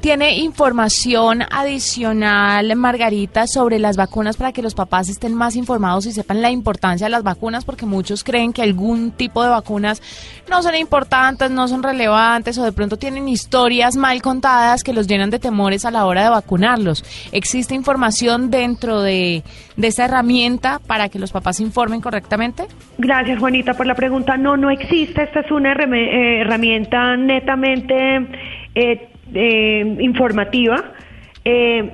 ¿Tiene 0.00 0.38
información 0.38 1.42
adicional, 1.48 2.74
Margarita, 2.74 3.46
sobre 3.46 3.78
las 3.78 3.96
vacunas 3.96 4.36
para 4.36 4.50
que 4.50 4.62
los 4.62 4.74
papás 4.74 5.08
estén 5.08 5.34
más 5.34 5.54
informados 5.54 6.06
y 6.06 6.12
sepan 6.12 6.42
la 6.42 6.50
importancia 6.50 7.06
de 7.06 7.10
las 7.12 7.22
vacunas? 7.22 7.64
Porque 7.64 7.86
muchos 7.86 8.24
creen 8.24 8.52
que 8.52 8.62
algún 8.62 9.12
tipo 9.12 9.44
de 9.44 9.50
vacunas 9.50 10.02
no 10.48 10.60
son 10.60 10.74
importantes, 10.74 11.52
no 11.52 11.68
son 11.68 11.84
relevantes 11.84 12.58
o 12.58 12.64
de 12.64 12.72
pronto 12.72 12.96
tienen 12.96 13.28
historias 13.28 13.94
mal 13.94 14.20
contadas 14.22 14.82
que 14.82 14.92
los 14.92 15.06
llenan 15.06 15.30
de 15.30 15.38
temores 15.38 15.84
a 15.84 15.92
la 15.92 16.06
hora 16.06 16.24
de 16.24 16.30
vacunarlos. 16.30 17.04
¿Existe 17.30 17.76
información 17.76 18.50
dentro 18.50 19.02
de, 19.02 19.44
de 19.76 19.86
esa 19.86 20.06
herramienta 20.06 20.80
para 20.84 21.08
que 21.08 21.20
los 21.20 21.30
papás 21.30 21.58
se 21.58 21.62
informen 21.62 22.00
correctamente? 22.00 22.64
Gracias, 22.98 23.38
Juanita, 23.38 23.74
por 23.74 23.86
la 23.86 23.94
pregunta. 23.94 24.36
No, 24.36 24.56
no 24.56 24.70
existe. 24.70 25.22
Esta 25.22 25.40
es 25.40 25.50
una 25.52 25.72
eh, 25.72 26.40
herramienta 26.40 27.16
netamente 27.26 28.26
eh, 28.74 29.08
eh, 29.34 29.96
informativa. 30.00 30.92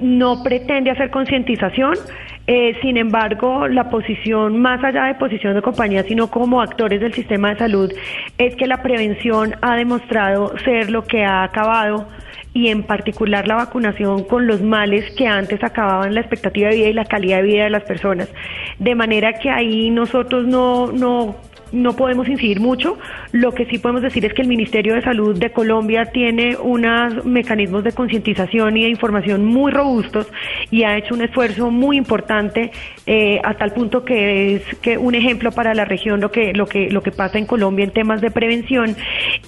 no 0.00 0.42
pretende 0.42 0.90
hacer 0.90 1.11
concientización. 1.11 1.95
sin 2.83 2.97
embargo, 2.97 3.68
la 3.68 3.88
posición, 3.90 4.59
más 4.59 4.83
allá 4.85 5.04
de 5.04 5.14
posición 5.14 5.54
de 5.54 5.62
compañía, 5.62 6.02
sino 6.04 6.28
como 6.28 6.61
actores 6.61 7.00
del 7.00 7.12
sistema 7.12 7.50
de 7.50 7.59
salud, 7.59 7.92
es 8.38 8.54
que 8.56 8.66
la 8.66 8.83
prevención 8.83 9.54
ha 9.62 9.76
demostrado 9.76 10.56
ser 10.59 10.90
lo 10.90 11.02
que 11.02 11.25
ha 11.25 11.42
acabado 11.42 12.06
y 12.56 12.68
en 12.68 12.85
particular 12.85 13.47
la 13.47 13.56
vacunación 13.56 14.25
con 14.25 14.47
los 14.47 14.62
males 14.62 15.04
que 15.14 15.26
antes 15.26 15.62
acababan 15.62 16.14
la 16.14 16.21
expectativa 16.21 16.71
de 16.71 16.76
vida 16.76 16.88
y 16.88 16.92
la 16.95 17.04
calidad 17.04 17.37
de 17.37 17.42
vida 17.42 17.64
de 17.64 17.71
las 17.71 17.83
personas. 17.83 18.30
De 18.78 18.95
manera 18.95 19.35
que 19.35 19.50
ahí 19.50 19.90
nosotros 19.90 20.47
no, 20.47 20.90
no 20.90 21.37
no 21.73 21.95
podemos 21.95 22.29
incidir 22.29 22.61
mucho. 22.61 22.99
Lo 23.33 23.53
que 23.53 23.67
sí 23.67 23.79
podemos 23.79 24.03
decir 24.03 24.25
es 24.25 24.35
que 24.35 24.43
el 24.43 24.49
Ministerio 24.49 24.95
de 24.95 25.03
Salud 25.03 25.39
de 25.39 25.51
Colombia 25.51 26.07
tiene 26.07 26.57
unos 26.57 27.25
mecanismos 27.25 27.85
de 27.85 27.93
concientización 27.93 28.77
y 28.77 28.85
de 28.85 28.91
información 28.91 29.45
muy 29.45 29.73
robustos 29.73 30.27
y 30.71 30.85
ha 30.85 30.97
hecho 30.97 31.15
un 31.15 31.23
esfuerzo 31.23 31.71
muy 31.71 31.97
importante 31.97 32.71
eh, 33.07 33.41
a 33.45 33.55
tal 33.55 33.73
punto 33.73 34.05
que 34.05 34.57
es 34.57 34.63
que 34.81 34.99
un 34.99 35.15
ejemplo 35.15 35.53
para 35.53 35.75
la 35.75 35.85
región 35.85 36.21
lo 36.21 36.31
que 36.31 36.53
lo 36.53 36.67
que 36.67 36.91
lo 36.91 37.03
que 37.03 37.13
pasa 37.13 37.39
en 37.39 37.47
Colombia 37.47 37.85
en 37.85 37.91
temas 37.91 38.21
de 38.21 38.31
prevención 38.31 38.97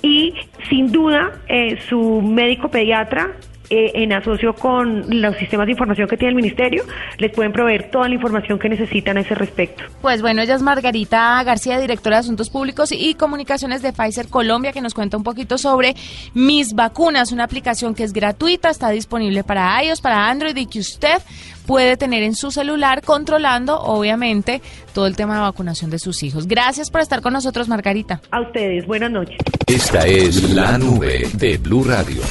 y 0.02 0.34
sin 0.68 0.92
duda 0.92 1.32
eh, 1.48 1.78
su 1.88 2.22
médico 2.22 2.68
pediatra 2.68 3.32
eh, 3.70 3.92
en 3.94 4.12
asocio 4.12 4.54
con 4.54 5.20
los 5.20 5.36
sistemas 5.36 5.66
de 5.66 5.72
información 5.72 6.08
que 6.08 6.16
tiene 6.16 6.30
el 6.30 6.36
ministerio, 6.36 6.84
les 7.18 7.32
pueden 7.32 7.52
proveer 7.52 7.90
toda 7.90 8.08
la 8.08 8.14
información 8.14 8.58
que 8.58 8.68
necesitan 8.68 9.18
a 9.18 9.20
ese 9.20 9.34
respecto. 9.34 9.84
Pues 10.00 10.22
bueno, 10.22 10.42
ella 10.42 10.54
es 10.54 10.62
Margarita 10.62 11.42
García, 11.44 11.78
directora 11.78 12.16
de 12.16 12.20
Asuntos 12.20 12.50
Públicos 12.50 12.92
y 12.92 13.14
Comunicaciones 13.14 13.82
de 13.82 13.92
Pfizer 13.92 14.28
Colombia, 14.28 14.72
que 14.72 14.80
nos 14.80 14.94
cuenta 14.94 15.16
un 15.16 15.22
poquito 15.22 15.58
sobre 15.58 15.94
Mis 16.34 16.74
Vacunas, 16.74 17.32
una 17.32 17.44
aplicación 17.44 17.94
que 17.94 18.04
es 18.04 18.12
gratuita, 18.12 18.70
está 18.70 18.90
disponible 18.90 19.44
para 19.44 19.82
iOS, 19.84 20.00
para 20.00 20.28
Android 20.28 20.56
y 20.56 20.66
que 20.66 20.78
usted 20.78 21.18
puede 21.66 21.98
tener 21.98 22.22
en 22.22 22.34
su 22.34 22.50
celular 22.50 23.02
controlando, 23.02 23.78
obviamente, 23.78 24.62
todo 24.94 25.06
el 25.06 25.16
tema 25.16 25.34
de 25.34 25.42
vacunación 25.42 25.90
de 25.90 25.98
sus 25.98 26.22
hijos. 26.22 26.48
Gracias 26.48 26.90
por 26.90 27.02
estar 27.02 27.20
con 27.20 27.34
nosotros, 27.34 27.68
Margarita. 27.68 28.22
A 28.30 28.40
ustedes, 28.40 28.86
buenas 28.86 29.10
noches. 29.10 29.36
Esta 29.66 30.06
es 30.06 30.54
la 30.54 30.78
nube 30.78 31.28
de 31.34 31.58
Blue 31.58 31.84
Radio. 31.84 32.22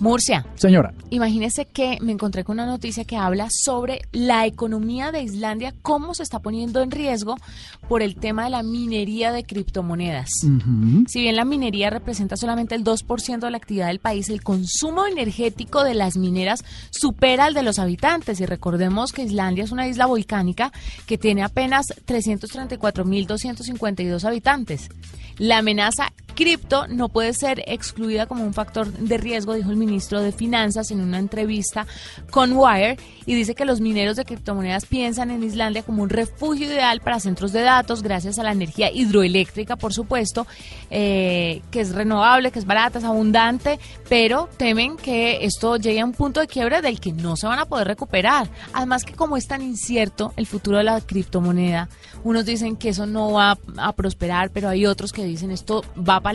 Murcia. 0.00 0.46
Señora. 0.54 0.94
Imagínese 1.10 1.66
que 1.66 1.98
me 2.00 2.12
encontré 2.12 2.42
con 2.42 2.54
una 2.54 2.64
noticia 2.66 3.04
que 3.04 3.16
habla 3.16 3.48
sobre 3.50 4.00
la 4.12 4.46
economía 4.46 5.12
de 5.12 5.22
Islandia, 5.22 5.74
cómo 5.82 6.14
se 6.14 6.22
está 6.22 6.38
poniendo 6.40 6.82
en 6.82 6.90
riesgo 6.90 7.36
por 7.88 8.02
el 8.02 8.16
tema 8.16 8.44
de 8.44 8.50
la 8.50 8.62
minería 8.62 9.32
de 9.32 9.44
criptomonedas. 9.44 10.30
Si 11.06 11.20
bien 11.20 11.36
la 11.36 11.44
minería 11.44 11.90
representa 11.90 12.36
solamente 12.36 12.74
el 12.74 12.82
2% 12.82 13.40
de 13.40 13.50
la 13.50 13.58
actividad 13.58 13.88
del 13.88 13.98
país, 13.98 14.30
el 14.30 14.42
consumo 14.42 15.04
energético 15.06 15.84
de 15.84 15.92
las 15.94 16.16
mineras 16.16 16.64
supera 16.90 17.44
al 17.44 17.52
de 17.54 17.62
los 17.62 17.78
habitantes. 17.78 18.40
Y 18.40 18.46
recordemos 18.46 19.12
que 19.12 19.22
Islandia 19.22 19.64
es 19.64 19.72
una 19.72 19.86
isla 19.86 20.06
volcánica 20.06 20.72
que 21.06 21.18
tiene 21.18 21.42
apenas 21.42 21.88
334.252 22.06 24.24
habitantes. 24.24 24.88
La 25.38 25.58
amenaza 25.58 26.12
cripto 26.40 26.86
no 26.88 27.10
puede 27.10 27.34
ser 27.34 27.62
excluida 27.66 28.24
como 28.24 28.44
un 28.44 28.54
factor 28.54 28.90
de 28.90 29.18
riesgo, 29.18 29.52
dijo 29.52 29.68
el 29.68 29.76
ministro 29.76 30.22
de 30.22 30.32
Finanzas 30.32 30.90
en 30.90 31.02
una 31.02 31.18
entrevista 31.18 31.86
con 32.30 32.54
Wire, 32.54 32.96
y 33.26 33.34
dice 33.34 33.54
que 33.54 33.66
los 33.66 33.82
mineros 33.82 34.16
de 34.16 34.24
criptomonedas 34.24 34.86
piensan 34.86 35.30
en 35.30 35.42
Islandia 35.42 35.82
como 35.82 36.02
un 36.02 36.08
refugio 36.08 36.66
ideal 36.66 37.00
para 37.00 37.20
centros 37.20 37.52
de 37.52 37.60
datos, 37.60 38.02
gracias 38.02 38.38
a 38.38 38.42
la 38.42 38.52
energía 38.52 38.90
hidroeléctrica, 38.90 39.76
por 39.76 39.92
supuesto, 39.92 40.46
eh, 40.88 41.60
que 41.70 41.80
es 41.80 41.94
renovable, 41.94 42.50
que 42.50 42.58
es 42.58 42.64
barata, 42.64 43.00
es 43.00 43.04
abundante, 43.04 43.78
pero 44.08 44.48
temen 44.56 44.96
que 44.96 45.44
esto 45.44 45.76
llegue 45.76 46.00
a 46.00 46.06
un 46.06 46.12
punto 46.12 46.40
de 46.40 46.46
quiebre 46.46 46.80
del 46.80 47.00
que 47.00 47.12
no 47.12 47.36
se 47.36 47.48
van 47.48 47.58
a 47.58 47.66
poder 47.66 47.86
recuperar. 47.86 48.48
Además 48.72 49.04
que 49.04 49.12
como 49.12 49.36
es 49.36 49.46
tan 49.46 49.60
incierto 49.60 50.32
el 50.38 50.46
futuro 50.46 50.78
de 50.78 50.84
la 50.84 51.02
criptomoneda, 51.02 51.90
unos 52.24 52.46
dicen 52.46 52.76
que 52.76 52.88
eso 52.88 53.04
no 53.04 53.32
va 53.32 53.58
a 53.76 53.92
prosperar, 53.92 54.50
pero 54.52 54.70
hay 54.70 54.86
otros 54.86 55.12
que 55.12 55.22
dicen 55.22 55.50
esto 55.50 55.84
va 55.96 56.29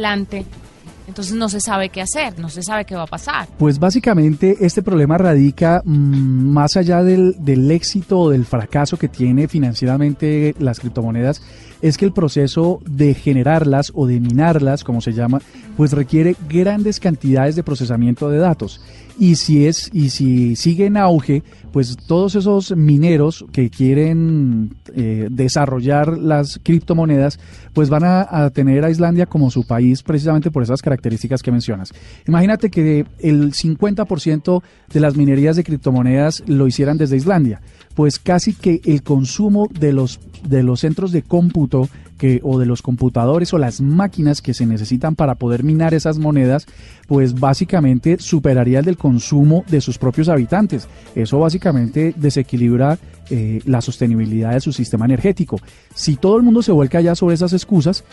Entonces 1.08 1.36
no 1.36 1.50
se 1.50 1.60
sabe 1.62 1.90
qué 1.90 2.02
hacer, 2.02 2.40
no 2.40 2.50
se 2.50 2.64
sabe 2.64 2.86
qué 2.86 2.96
va 2.96 3.04
a 3.04 3.08
pasar. 3.08 3.48
Pues 3.60 3.78
básicamente 3.78 4.58
este 4.62 4.82
problema 4.82 5.18
radica 5.18 5.82
mm, 5.86 6.50
más 6.52 6.78
allá 6.78 7.04
del, 7.04 7.36
del 7.40 7.70
éxito 7.70 8.20
o 8.20 8.30
del 8.32 8.46
fracaso 8.46 8.98
que 8.98 9.08
tiene 9.08 9.48
financieramente 9.48 10.56
las 10.58 10.80
criptomonedas, 10.80 11.44
es 11.82 11.98
que 11.98 12.06
el 12.06 12.14
proceso 12.14 12.82
de 12.86 13.14
generarlas 13.14 13.92
o 13.94 14.08
de 14.08 14.20
minarlas, 14.20 14.84
como 14.84 15.02
se 15.02 15.14
llama, 15.14 15.42
pues 15.78 15.92
requiere 15.92 16.36
grandes 16.50 17.00
cantidades 17.00 17.56
de 17.56 17.64
procesamiento 17.64 18.30
de 18.30 18.40
datos. 18.40 18.82
Y 19.18 19.36
si 19.36 19.66
es 19.66 19.90
y 19.94 20.10
si 20.10 20.56
sigue 20.56 20.88
en 20.88 20.98
auge, 20.98 21.44
pues 21.72 21.98
todos 22.08 22.36
esos 22.36 22.76
mineros 22.76 23.46
que 23.52 23.70
quieren 23.70 24.76
eh, 24.96 25.28
desarrollar 25.30 26.18
las 26.18 26.60
criptomonedas, 26.64 27.40
pues 27.74 27.90
van 27.90 28.04
a, 28.06 28.50
tener 28.52 28.86
a 28.86 28.90
Islandia 28.90 29.26
como 29.26 29.52
su 29.52 29.68
país 29.68 30.02
precisamente 30.02 30.52
por 30.52 30.64
esas 30.64 30.82
características 30.82 31.42
que 31.44 31.52
mencionas. 31.52 31.94
Imagínate 32.28 32.70
que 32.70 33.06
el 33.20 33.52
50% 33.52 34.64
de 34.94 35.00
las 35.00 35.18
minerías 35.18 35.58
de 35.58 35.66
criptomonedas 35.66 36.44
lo 36.48 36.68
hicieran 36.68 36.98
desde 36.98 37.18
Islandia, 37.18 37.62
pues 37.94 38.20
casi 38.20 38.54
que 38.54 38.80
el 38.86 39.04
consumo 39.04 39.68
de 39.70 39.92
los 39.92 40.20
de 40.48 40.64
los 40.64 40.80
centros 40.82 41.12
de 41.12 41.24
cómputo 41.24 41.90
que, 42.18 42.40
o 42.44 42.60
de 42.60 42.66
los 42.66 42.82
computadores 42.82 43.54
o 43.54 43.58
las 43.58 43.82
máquinas 43.82 44.42
que 44.42 44.54
se 44.54 44.66
necesitan 44.66 45.16
para 45.16 45.36
poder 45.36 45.64
minar 45.64 45.94
esas 45.94 46.18
monedas, 46.18 46.66
pues 47.08 47.40
básicamente 47.40 48.18
superaría 48.20 48.80
el 48.80 48.86
del 48.86 48.98
consumo 48.98 49.64
de 49.68 49.82
sus 49.82 49.98
propios 49.98 50.30
habitantes. 50.30 50.88
Eso 51.16 51.40
básicamente 51.40 52.14
desequilibra 52.16 52.98
eh, 53.30 53.62
la 53.66 53.82
sostenibilidad 53.82 54.54
de 54.54 54.62
su 54.62 54.72
sistema 54.72 55.06
energético. 55.06 55.60
Si 55.94 56.16
todo 56.16 56.38
el 56.38 56.44
mundo 56.44 56.62
se 56.62 56.72
vuelca 56.72 57.02
ya 57.02 57.16
sobre 57.16 57.36
esas 57.36 57.54
excusas 57.54 58.04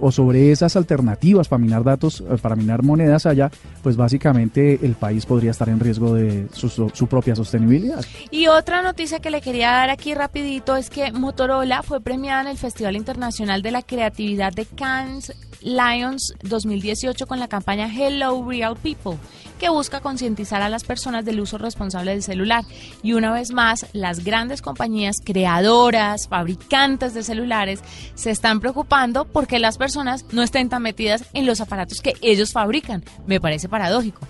o 0.00 0.10
sobre 0.10 0.52
esas 0.52 0.76
alternativas 0.76 1.48
para 1.48 1.60
minar 1.60 1.84
datos, 1.84 2.22
eh, 2.22 2.36
para 2.40 2.56
minar 2.56 2.82
monedas 2.82 3.26
allá, 3.26 3.50
pues 3.82 3.96
básicamente 3.96 4.80
el 4.82 4.94
país 4.94 5.26
podría 5.26 5.50
estar 5.50 5.68
en 5.68 5.80
riesgo 5.80 6.14
de 6.14 6.48
su, 6.52 6.68
su 6.68 7.06
propia 7.06 7.36
sostenibilidad. 7.36 8.04
Y 8.30 8.46
otra 8.46 8.82
noticia 8.82 9.20
que 9.20 9.30
le 9.30 9.40
quería 9.40 9.70
dar 9.70 9.90
aquí 9.90 10.14
rapidito 10.14 10.76
es 10.76 10.90
que 10.90 11.12
Motorola 11.12 11.82
fue 11.82 12.00
premiada 12.00 12.42
en 12.42 12.48
el 12.48 12.58
Festival 12.58 12.96
Internacional 12.96 13.43
de 13.44 13.70
la 13.70 13.82
Creatividad 13.82 14.54
de 14.54 14.64
Cannes 14.64 15.30
Lions 15.60 16.32
2018 16.42 17.26
con 17.26 17.38
la 17.38 17.46
campaña 17.46 17.90
Hello 17.94 18.42
Real 18.48 18.74
People, 18.74 19.18
que 19.58 19.68
busca 19.68 20.00
concientizar 20.00 20.62
a 20.62 20.70
las 20.70 20.82
personas 20.82 21.26
del 21.26 21.40
uso 21.40 21.58
responsable 21.58 22.12
del 22.12 22.22
celular. 22.22 22.64
Y 23.02 23.12
una 23.12 23.34
vez 23.34 23.52
más, 23.52 23.86
las 23.92 24.24
grandes 24.24 24.62
compañías 24.62 25.16
creadoras, 25.22 26.26
fabricantes 26.26 27.12
de 27.12 27.22
celulares, 27.22 27.80
se 28.14 28.30
están 28.30 28.60
preocupando 28.60 29.26
porque 29.26 29.58
las 29.58 29.76
personas 29.76 30.24
no 30.32 30.42
estén 30.42 30.70
tan 30.70 30.80
metidas 30.80 31.26
en 31.34 31.44
los 31.44 31.60
aparatos 31.60 32.00
que 32.00 32.14
ellos 32.22 32.52
fabrican. 32.52 33.04
Me 33.26 33.40
parece 33.40 33.68
paradójico. 33.68 34.26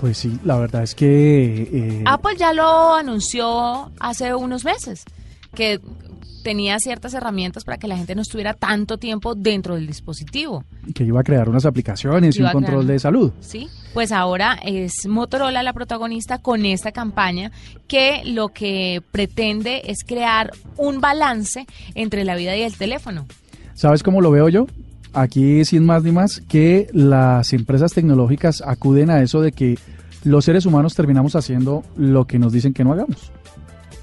Pues 0.00 0.18
sí, 0.18 0.36
la 0.44 0.58
verdad 0.58 0.82
es 0.82 0.96
que... 0.96 1.62
Eh, 1.62 2.04
Apple 2.06 2.36
ya 2.36 2.52
lo 2.52 2.94
anunció 2.94 3.92
hace 4.00 4.34
unos 4.34 4.64
meses, 4.64 5.04
que 5.54 5.80
tenía 6.42 6.78
ciertas 6.78 7.14
herramientas 7.14 7.64
para 7.64 7.78
que 7.78 7.88
la 7.88 7.96
gente 7.96 8.14
no 8.14 8.22
estuviera 8.22 8.54
tanto 8.54 8.98
tiempo 8.98 9.34
dentro 9.34 9.74
del 9.74 9.86
dispositivo. 9.86 10.64
Que 10.94 11.04
iba 11.04 11.20
a 11.20 11.22
crear 11.22 11.48
unas 11.48 11.66
aplicaciones 11.66 12.36
y 12.36 12.42
un 12.42 12.50
control 12.50 12.86
de 12.86 12.98
salud. 12.98 13.32
Sí, 13.40 13.68
pues 13.94 14.12
ahora 14.12 14.58
es 14.64 15.06
Motorola 15.06 15.62
la 15.62 15.72
protagonista 15.72 16.38
con 16.38 16.64
esta 16.64 16.92
campaña 16.92 17.50
que 17.86 18.22
lo 18.24 18.48
que 18.48 19.02
pretende 19.10 19.82
es 19.86 20.04
crear 20.04 20.52
un 20.76 21.00
balance 21.00 21.66
entre 21.94 22.24
la 22.24 22.36
vida 22.36 22.56
y 22.56 22.62
el 22.62 22.76
teléfono. 22.76 23.26
¿Sabes 23.74 24.02
cómo 24.02 24.20
lo 24.20 24.30
veo 24.30 24.48
yo? 24.48 24.66
Aquí, 25.12 25.64
sin 25.64 25.84
más 25.84 26.02
ni 26.02 26.12
más, 26.12 26.40
que 26.48 26.88
las 26.92 27.52
empresas 27.52 27.92
tecnológicas 27.92 28.62
acuden 28.64 29.10
a 29.10 29.22
eso 29.22 29.40
de 29.40 29.52
que 29.52 29.78
los 30.24 30.44
seres 30.44 30.66
humanos 30.66 30.94
terminamos 30.94 31.36
haciendo 31.36 31.84
lo 31.96 32.26
que 32.26 32.38
nos 32.38 32.52
dicen 32.52 32.74
que 32.74 32.84
no 32.84 32.92
hagamos. 32.92 33.32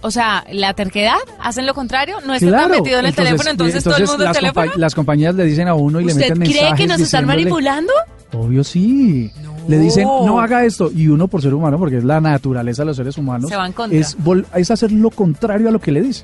O 0.06 0.12
sea, 0.12 0.46
la 0.52 0.76
terquedad, 0.76 1.18
hacen 1.42 1.66
lo 1.66 1.74
contrario, 1.74 2.18
no 2.28 2.36
están 2.36 2.52
tan 2.52 2.70
metido 2.70 3.00
en 3.00 3.08
el 3.08 3.16
teléfono, 3.16 3.50
entonces, 3.50 3.84
todo 3.84 3.98
el 3.98 4.06
mundo 4.06 4.24
las 4.24 4.38
teléfono. 4.38 4.72
las 4.78 4.94
compañías 4.94 5.34
le 5.34 5.46
dicen 5.46 5.68
a 5.68 5.74
uno 5.74 6.00
y 6.00 6.06
le 6.06 6.14
meten 6.14 6.38
mensajes. 6.38 6.62
¿Usted 6.62 6.76
cree 6.76 6.78
que 6.78 6.88
nos 6.88 7.02
están 7.02 7.26
manipulando? 7.26 7.92
Obvio 8.32 8.64
sí. 8.64 9.32
Le 9.68 9.80
dicen, 9.80 10.04
no 10.08 10.40
haga 10.40 10.64
esto. 10.64 10.92
Y 10.94 11.08
uno 11.08 11.28
por 11.28 11.42
ser 11.42 11.56
humano, 11.56 11.80
porque 11.80 11.98
es 11.98 12.04
la 12.04 12.22
naturaleza 12.22 12.84
de 12.84 12.86
los 12.86 12.98
seres 12.98 13.18
humanos, 13.18 13.50
Se 13.50 13.56
va 13.56 13.66
en 13.66 13.74
contra. 13.74 13.98
es, 13.98 14.16
es 14.54 14.70
hacer 14.72 14.92
lo 14.92 15.10
contrario 15.10 15.70
a 15.70 15.72
lo 15.72 15.80
que 15.80 15.92
le 15.92 16.04
dice. 16.04 16.24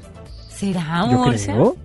¿Será, 0.55 1.07
Yo 1.09 1.23
amor? 1.23 1.35
creo. 1.35 1.75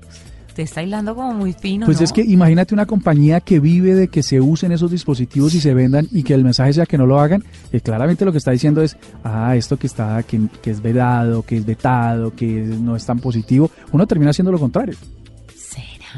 Te 0.57 0.63
está 0.63 0.83
hilando 0.83 1.15
como 1.15 1.35
muy 1.35 1.53
fino, 1.53 1.85
Pues 1.85 1.99
¿no? 1.99 2.05
es 2.05 2.15
que 2.15 2.23
imagínate 2.23 2.73
una 2.73 2.87
compañía 2.87 3.43
que 3.43 3.61
vive 3.61 3.95
de 3.95 4.09
que 4.09 4.23
se 4.23 4.41
usen 4.41 4.73
esos 4.73 4.91
dispositivos 4.91 5.53
y 5.53 5.61
se 5.61 5.75
vendan 5.75 6.09
y 6.11 6.23
que 6.23 6.33
el 6.33 6.45
mensaje 6.45 6.73
sea 6.73 6.87
que 6.87 6.97
no 6.97 7.05
lo 7.05 7.21
hagan, 7.21 7.45
que 7.71 7.83
claramente 7.83 8.25
lo 8.25 8.33
que 8.33 8.39
está 8.39 8.53
diciendo 8.53 8.81
es, 8.81 8.97
ah, 9.23 9.55
esto 9.55 9.77
que 9.77 9.87
está, 9.87 10.23
que, 10.23 10.41
que 10.63 10.71
es 10.71 10.81
vedado, 10.81 11.43
que 11.43 11.59
es 11.59 11.67
vetado, 11.67 12.35
que 12.35 12.47
no 12.47 12.97
es 12.97 13.05
tan 13.05 13.19
positivo, 13.19 13.71
uno 13.93 14.07
termina 14.07 14.31
haciendo 14.31 14.51
lo 14.51 14.59
contrario. 14.59 14.97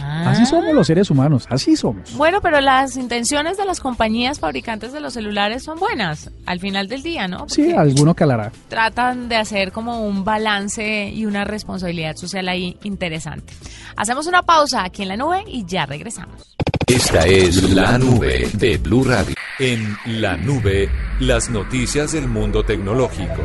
Así 0.01 0.47
somos 0.47 0.75
los 0.75 0.87
seres 0.87 1.11
humanos, 1.11 1.47
así 1.51 1.77
somos. 1.77 2.15
Bueno, 2.17 2.41
pero 2.41 2.61
las 2.61 2.97
intenciones 2.97 3.57
de 3.57 3.65
las 3.65 3.81
compañías 3.81 4.41
fabricantes 4.41 4.93
de 4.93 5.01
los 5.01 5.15
celulares 5.15 5.63
son 5.65 5.79
buenas 5.79 6.31
al 6.47 6.61
final 6.61 6.89
del 6.89 7.03
día, 7.03 7.29
¿no? 7.29 7.49
Sí, 7.49 7.73
alguno 7.73 8.15
calará. 8.15 8.53
tratan 8.69 9.29
de 9.29 9.37
hacer 9.37 9.73
como 9.73 10.07
un 10.07 10.25
balance 10.25 11.09
y 11.09 11.27
una 11.27 11.45
responsabilidad 11.45 12.17
social 12.17 12.49
ahí 12.49 12.79
interesante. 12.83 13.53
Hacemos 13.97 14.27
una 14.27 14.43
pausa 14.43 14.85
aquí 14.85 15.03
en 15.03 15.09
la 15.09 15.17
nube 15.17 15.45
y 15.47 15.65
ya 15.67 15.87
regresamos. 15.87 16.55
Esta 16.87 17.27
es 17.27 17.63
la 17.75 17.99
nube 17.99 18.49
de 18.55 18.79
Blue 18.79 19.05
Radio. 19.05 19.35
En 19.59 19.97
la 20.07 20.37
nube, 20.37 20.89
las 21.21 21.51
noticias 21.51 22.13
del 22.13 22.29
mundo 22.29 22.65
tecnológico. 22.65 23.43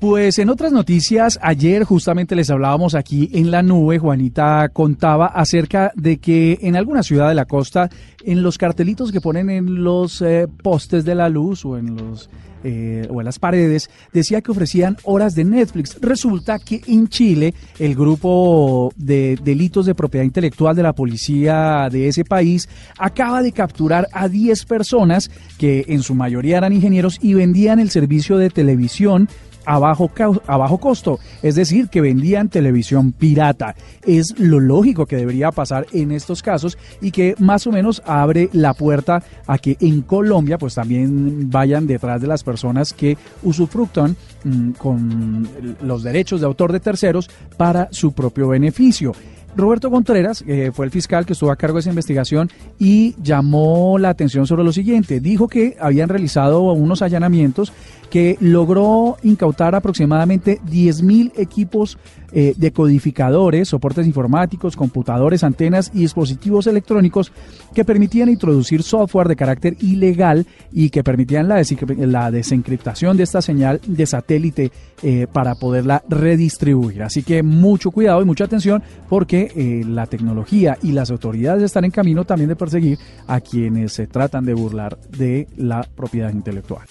Pues 0.00 0.38
en 0.38 0.48
otras 0.48 0.72
noticias, 0.72 1.38
ayer 1.42 1.84
justamente 1.84 2.34
les 2.34 2.48
hablábamos 2.48 2.94
aquí 2.94 3.28
en 3.34 3.50
la 3.50 3.62
nube, 3.62 3.98
Juanita 3.98 4.70
contaba 4.70 5.26
acerca 5.26 5.92
de 5.94 6.16
que 6.16 6.58
en 6.62 6.74
alguna 6.74 7.02
ciudad 7.02 7.28
de 7.28 7.34
la 7.34 7.44
costa, 7.44 7.90
en 8.24 8.42
los 8.42 8.56
cartelitos 8.56 9.12
que 9.12 9.20
ponen 9.20 9.50
en 9.50 9.84
los 9.84 10.22
eh, 10.22 10.48
postes 10.62 11.04
de 11.04 11.14
la 11.14 11.28
luz 11.28 11.66
o 11.66 11.76
en 11.76 11.96
los 11.96 12.30
eh, 12.62 13.06
o 13.10 13.20
en 13.20 13.24
las 13.24 13.38
paredes, 13.38 13.88
decía 14.12 14.42
que 14.42 14.50
ofrecían 14.50 14.96
horas 15.04 15.34
de 15.34 15.44
Netflix. 15.44 15.98
Resulta 16.00 16.58
que 16.58 16.82
en 16.88 17.08
Chile, 17.08 17.54
el 17.78 17.94
grupo 17.94 18.92
de 18.96 19.38
delitos 19.42 19.86
de 19.86 19.94
propiedad 19.94 20.24
intelectual 20.24 20.76
de 20.76 20.82
la 20.82 20.92
policía 20.92 21.88
de 21.90 22.08
ese 22.08 22.24
país 22.24 22.68
acaba 22.98 23.40
de 23.40 23.52
capturar 23.52 24.08
a 24.12 24.28
10 24.28 24.64
personas 24.66 25.30
que 25.56 25.86
en 25.88 26.02
su 26.02 26.14
mayoría 26.14 26.58
eran 26.58 26.74
ingenieros 26.74 27.18
y 27.22 27.32
vendían 27.32 27.80
el 27.80 27.88
servicio 27.88 28.36
de 28.36 28.50
televisión 28.50 29.28
a 29.64 29.78
bajo, 29.78 30.78
costo, 30.78 31.18
es 31.42 31.54
decir, 31.54 31.88
que 31.88 32.00
vendían 32.00 32.48
televisión 32.48 33.12
pirata. 33.12 33.74
Es 34.06 34.38
lo 34.38 34.60
lógico 34.60 35.06
que 35.06 35.16
debería 35.16 35.50
pasar 35.52 35.86
en 35.92 36.12
estos 36.12 36.42
casos 36.42 36.78
y 37.00 37.10
que 37.10 37.34
más 37.38 37.66
o 37.66 37.72
menos 37.72 38.02
abre 38.06 38.48
la 38.52 38.74
puerta 38.74 39.22
a 39.46 39.58
que 39.58 39.76
en 39.80 40.02
Colombia 40.02 40.58
pues 40.58 40.74
también 40.74 41.50
vayan 41.50 41.86
detrás 41.86 42.20
de 42.20 42.26
las 42.26 42.42
personas 42.42 42.92
que 42.92 43.16
usufructan 43.42 44.16
mm, 44.44 44.70
con 44.72 45.48
los 45.82 46.02
derechos 46.02 46.40
de 46.40 46.46
autor 46.46 46.72
de 46.72 46.80
terceros 46.80 47.30
para 47.56 47.88
su 47.90 48.12
propio 48.12 48.48
beneficio. 48.48 49.12
Roberto 49.56 49.90
Contreras 49.90 50.44
eh, 50.46 50.70
fue 50.72 50.86
el 50.86 50.92
fiscal 50.92 51.26
que 51.26 51.32
estuvo 51.32 51.50
a 51.50 51.56
cargo 51.56 51.76
de 51.76 51.80
esa 51.80 51.90
investigación 51.90 52.50
y 52.78 53.16
llamó 53.20 53.98
la 53.98 54.10
atención 54.10 54.46
sobre 54.46 54.62
lo 54.62 54.72
siguiente. 54.72 55.20
Dijo 55.20 55.48
que 55.48 55.76
habían 55.80 56.08
realizado 56.08 56.62
unos 56.72 57.02
allanamientos 57.02 57.72
que 58.10 58.36
logró 58.40 59.16
incautar 59.22 59.74
aproximadamente 59.74 60.60
10.000 60.62 61.32
equipos 61.36 61.96
eh, 62.32 62.54
decodificadores, 62.56 63.68
soportes 63.68 64.06
informáticos, 64.06 64.76
computadores, 64.76 65.42
antenas 65.42 65.90
y 65.94 66.00
dispositivos 66.00 66.66
electrónicos 66.68 67.32
que 67.74 67.84
permitían 67.84 68.28
introducir 68.28 68.82
software 68.84 69.26
de 69.26 69.34
carácter 69.36 69.76
ilegal 69.80 70.46
y 70.72 70.90
que 70.90 71.02
permitían 71.02 71.48
la, 71.48 71.60
desencrip- 71.60 71.96
la 72.06 72.30
desencriptación 72.30 73.16
de 73.16 73.24
esta 73.24 73.42
señal 73.42 73.80
de 73.86 74.06
satélite 74.06 74.70
eh, 75.02 75.26
para 75.32 75.54
poderla 75.56 76.02
redistribuir. 76.08 77.02
Así 77.02 77.22
que 77.22 77.42
mucho 77.42 77.90
cuidado 77.90 78.22
y 78.22 78.24
mucha 78.26 78.44
atención 78.44 78.82
porque 79.08 79.50
eh, 79.56 79.84
la 79.86 80.06
tecnología 80.06 80.78
y 80.82 80.92
las 80.92 81.10
autoridades 81.10 81.62
están 81.64 81.84
en 81.84 81.90
camino 81.90 82.24
también 82.24 82.48
de 82.48 82.56
perseguir 82.56 82.98
a 83.26 83.40
quienes 83.40 83.92
se 83.92 84.06
tratan 84.06 84.44
de 84.44 84.54
burlar 84.54 84.98
de 85.16 85.48
la 85.56 85.82
propiedad 85.82 86.32
intelectual. 86.32 86.86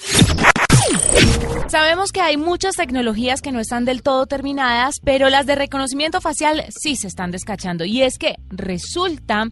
Sabemos 1.70 2.12
que 2.12 2.22
hay 2.22 2.36
muchas 2.36 2.76
tecnologías 2.76 3.44
que 3.44 3.52
no 3.52 3.60
están 3.60 3.86
del 3.86 4.02
todo 4.02 4.26
terminadas, 4.26 4.96
pero 5.04 5.30
las 5.30 5.46
de 5.46 5.54
reconocimiento 5.54 6.20
facial 6.20 6.66
sí 6.70 6.96
se 6.96 7.08
están 7.08 7.30
descachando. 7.30 7.86
Y 7.86 8.02
es 8.02 8.18
que 8.18 8.38
resulta 8.50 9.46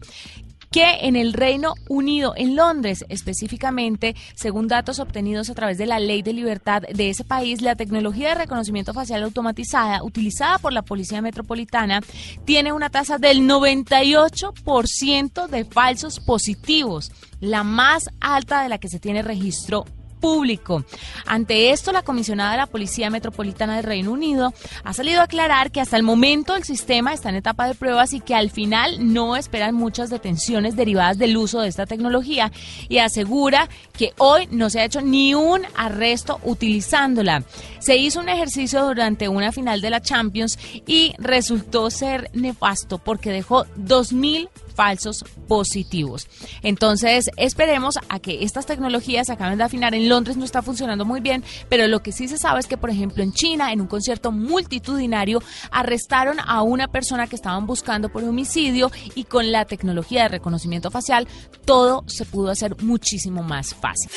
que 0.72 0.96
en 1.02 1.14
el 1.14 1.32
Reino 1.32 1.74
Unido, 1.88 2.34
en 2.36 2.56
Londres 2.56 3.04
específicamente, 3.08 4.16
según 4.34 4.66
datos 4.66 4.98
obtenidos 4.98 5.48
a 5.48 5.54
través 5.54 5.78
de 5.78 5.86
la 5.86 6.00
ley 6.00 6.22
de 6.22 6.32
libertad 6.32 6.82
de 6.82 7.10
ese 7.10 7.22
país, 7.22 7.62
la 7.62 7.76
tecnología 7.76 8.30
de 8.30 8.34
reconocimiento 8.34 8.92
facial 8.92 9.22
automatizada 9.22 10.02
utilizada 10.02 10.58
por 10.58 10.72
la 10.72 10.82
Policía 10.82 11.22
Metropolitana 11.22 12.00
tiene 12.44 12.72
una 12.72 12.90
tasa 12.90 13.18
del 13.18 13.42
98% 13.42 15.46
de 15.46 15.64
falsos 15.64 16.18
positivos, 16.18 17.12
la 17.38 17.62
más 17.62 18.06
alta 18.20 18.64
de 18.64 18.70
la 18.70 18.78
que 18.78 18.88
se 18.88 18.98
tiene 18.98 19.22
registro 19.22 19.84
público. 20.20 20.84
Ante 21.26 21.70
esto, 21.70 21.92
la 21.92 22.02
comisionada 22.02 22.52
de 22.52 22.58
la 22.58 22.66
Policía 22.66 23.10
Metropolitana 23.10 23.76
del 23.76 23.84
Reino 23.84 24.12
Unido 24.12 24.52
ha 24.84 24.92
salido 24.92 25.20
a 25.20 25.24
aclarar 25.24 25.70
que 25.70 25.80
hasta 25.80 25.96
el 25.96 26.02
momento 26.02 26.56
el 26.56 26.64
sistema 26.64 27.12
está 27.12 27.28
en 27.28 27.36
etapa 27.36 27.66
de 27.66 27.74
pruebas 27.74 28.12
y 28.12 28.20
que 28.20 28.34
al 28.34 28.50
final 28.50 29.12
no 29.12 29.36
esperan 29.36 29.74
muchas 29.74 30.10
detenciones 30.10 30.76
derivadas 30.76 31.18
del 31.18 31.36
uso 31.36 31.60
de 31.60 31.68
esta 31.68 31.86
tecnología 31.86 32.52
y 32.88 32.98
asegura 32.98 33.68
que 33.92 34.12
hoy 34.18 34.48
no 34.50 34.70
se 34.70 34.80
ha 34.80 34.84
hecho 34.84 35.00
ni 35.00 35.34
un 35.34 35.62
arresto 35.76 36.40
utilizándola. 36.44 37.44
Se 37.78 37.96
hizo 37.96 38.20
un 38.20 38.28
ejercicio 38.28 38.84
durante 38.84 39.28
una 39.28 39.52
final 39.52 39.80
de 39.80 39.90
la 39.90 40.00
Champions 40.00 40.58
y 40.86 41.14
resultó 41.18 41.90
ser 41.90 42.30
nefasto 42.32 42.98
porque 42.98 43.30
dejó 43.30 43.64
2.000 43.76 44.48
falsos 44.78 45.24
positivos. 45.48 46.28
Entonces, 46.62 47.30
esperemos 47.36 47.98
a 48.08 48.20
que 48.20 48.44
estas 48.44 48.64
tecnologías 48.64 49.28
acaben 49.28 49.58
de 49.58 49.64
afinar. 49.64 49.92
En 49.92 50.08
Londres 50.08 50.36
no 50.36 50.44
está 50.44 50.62
funcionando 50.62 51.04
muy 51.04 51.20
bien, 51.20 51.42
pero 51.68 51.88
lo 51.88 52.00
que 52.00 52.12
sí 52.12 52.28
se 52.28 52.38
sabe 52.38 52.60
es 52.60 52.68
que, 52.68 52.76
por 52.76 52.88
ejemplo, 52.88 53.24
en 53.24 53.32
China, 53.32 53.72
en 53.72 53.80
un 53.80 53.88
concierto 53.88 54.30
multitudinario, 54.30 55.42
arrestaron 55.72 56.38
a 56.38 56.62
una 56.62 56.86
persona 56.86 57.26
que 57.26 57.34
estaban 57.34 57.66
buscando 57.66 58.08
por 58.08 58.22
homicidio 58.22 58.92
y 59.16 59.24
con 59.24 59.50
la 59.50 59.64
tecnología 59.64 60.22
de 60.22 60.28
reconocimiento 60.28 60.92
facial, 60.92 61.26
todo 61.64 62.04
se 62.06 62.24
pudo 62.24 62.52
hacer 62.52 62.80
muchísimo 62.80 63.42
más 63.42 63.74
fácil. 63.74 64.08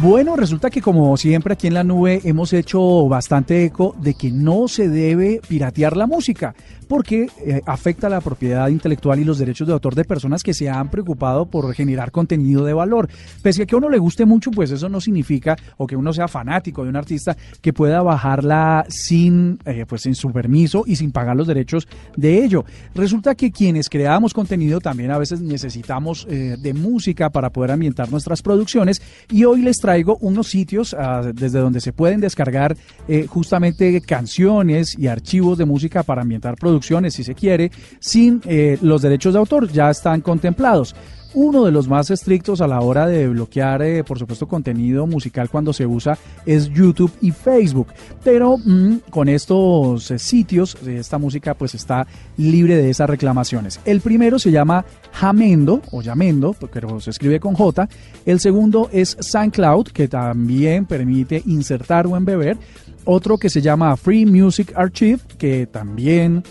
Bueno, 0.00 0.36
resulta 0.36 0.70
que 0.70 0.80
como 0.80 1.16
siempre 1.16 1.54
aquí 1.54 1.66
en 1.66 1.74
la 1.74 1.82
nube 1.82 2.20
hemos 2.22 2.52
hecho 2.52 3.08
bastante 3.08 3.64
eco 3.64 3.96
de 4.00 4.14
que 4.14 4.30
no 4.30 4.68
se 4.68 4.88
debe 4.88 5.40
piratear 5.48 5.96
la 5.96 6.06
música 6.06 6.54
porque 6.88 7.28
eh, 7.44 7.60
afecta 7.66 8.08
la 8.08 8.20
propiedad 8.20 8.68
intelectual 8.68 9.20
y 9.20 9.24
los 9.24 9.38
derechos 9.38 9.66
de 9.66 9.74
autor 9.74 9.94
de 9.94 10.04
personas 10.04 10.42
que 10.42 10.54
se 10.54 10.68
han 10.68 10.88
preocupado 10.88 11.46
por 11.46 11.72
generar 11.74 12.10
contenido 12.10 12.64
de 12.64 12.72
valor. 12.72 13.08
Pese 13.42 13.62
a 13.62 13.66
que 13.66 13.74
a 13.74 13.78
uno 13.78 13.90
le 13.90 13.98
guste 13.98 14.24
mucho, 14.24 14.50
pues 14.50 14.70
eso 14.70 14.88
no 14.88 15.00
significa 15.00 15.56
o 15.76 15.86
que 15.86 15.96
uno 15.96 16.12
sea 16.12 16.28
fanático 16.28 16.82
de 16.82 16.88
un 16.88 16.96
artista 16.96 17.36
que 17.60 17.72
pueda 17.72 18.02
bajarla 18.02 18.86
sin, 18.88 19.58
eh, 19.66 19.84
pues 19.86 20.02
sin 20.02 20.14
su 20.14 20.32
permiso 20.32 20.84
y 20.86 20.96
sin 20.96 21.12
pagar 21.12 21.36
los 21.36 21.46
derechos 21.46 21.86
de 22.16 22.42
ello. 22.42 22.64
Resulta 22.94 23.34
que 23.34 23.52
quienes 23.52 23.88
creamos 23.88 24.32
contenido 24.32 24.80
también 24.80 25.10
a 25.10 25.18
veces 25.18 25.40
necesitamos 25.40 26.26
eh, 26.30 26.56
de 26.58 26.72
música 26.72 27.30
para 27.30 27.50
poder 27.50 27.72
ambientar 27.72 28.10
nuestras 28.10 28.42
producciones 28.42 29.02
y 29.30 29.44
hoy 29.44 29.62
les 29.62 29.78
traigo 29.78 30.16
unos 30.20 30.48
sitios 30.48 30.94
ah, 30.98 31.30
desde 31.34 31.58
donde 31.58 31.80
se 31.80 31.92
pueden 31.92 32.20
descargar 32.20 32.76
eh, 33.06 33.26
justamente 33.28 34.00
canciones 34.00 34.98
y 34.98 35.06
archivos 35.06 35.58
de 35.58 35.64
música 35.64 36.02
para 36.02 36.22
ambientar 36.22 36.56
producciones 36.56 37.14
si 37.14 37.24
se 37.24 37.34
quiere 37.34 37.70
sin 38.00 38.40
eh, 38.44 38.78
los 38.82 39.02
derechos 39.02 39.34
de 39.34 39.38
autor 39.38 39.70
ya 39.70 39.90
están 39.90 40.20
contemplados 40.20 40.94
uno 41.38 41.64
de 41.64 41.70
los 41.70 41.86
más 41.86 42.10
estrictos 42.10 42.60
a 42.60 42.66
la 42.66 42.80
hora 42.80 43.06
de 43.06 43.28
bloquear, 43.28 43.80
eh, 43.82 44.02
por 44.02 44.18
supuesto, 44.18 44.48
contenido 44.48 45.06
musical 45.06 45.48
cuando 45.48 45.72
se 45.72 45.86
usa 45.86 46.18
es 46.44 46.68
YouTube 46.68 47.12
y 47.20 47.30
Facebook. 47.30 47.86
Pero 48.24 48.58
mm, 48.58 48.96
con 49.08 49.28
estos 49.28 50.10
eh, 50.10 50.18
sitios, 50.18 50.76
eh, 50.84 50.96
esta 50.98 51.16
música 51.16 51.54
pues 51.54 51.76
está 51.76 52.08
libre 52.36 52.74
de 52.74 52.90
esas 52.90 53.08
reclamaciones. 53.08 53.78
El 53.84 54.00
primero 54.00 54.40
se 54.40 54.50
llama 54.50 54.84
Jamendo 55.12 55.80
o 55.92 56.02
Yamendo, 56.02 56.56
pero 56.72 56.98
se 56.98 57.10
escribe 57.10 57.38
con 57.38 57.54
J. 57.54 57.88
El 58.26 58.40
segundo 58.40 58.90
es 58.92 59.16
SoundCloud, 59.20 59.92
que 59.92 60.08
también 60.08 60.86
permite 60.86 61.40
insertar 61.46 62.08
o 62.08 62.16
embeber. 62.16 62.56
Otro 63.04 63.38
que 63.38 63.48
se 63.48 63.62
llama 63.62 63.96
Free 63.96 64.26
Music 64.26 64.72
Archive, 64.74 65.20
que 65.38 65.66
también 65.66 66.42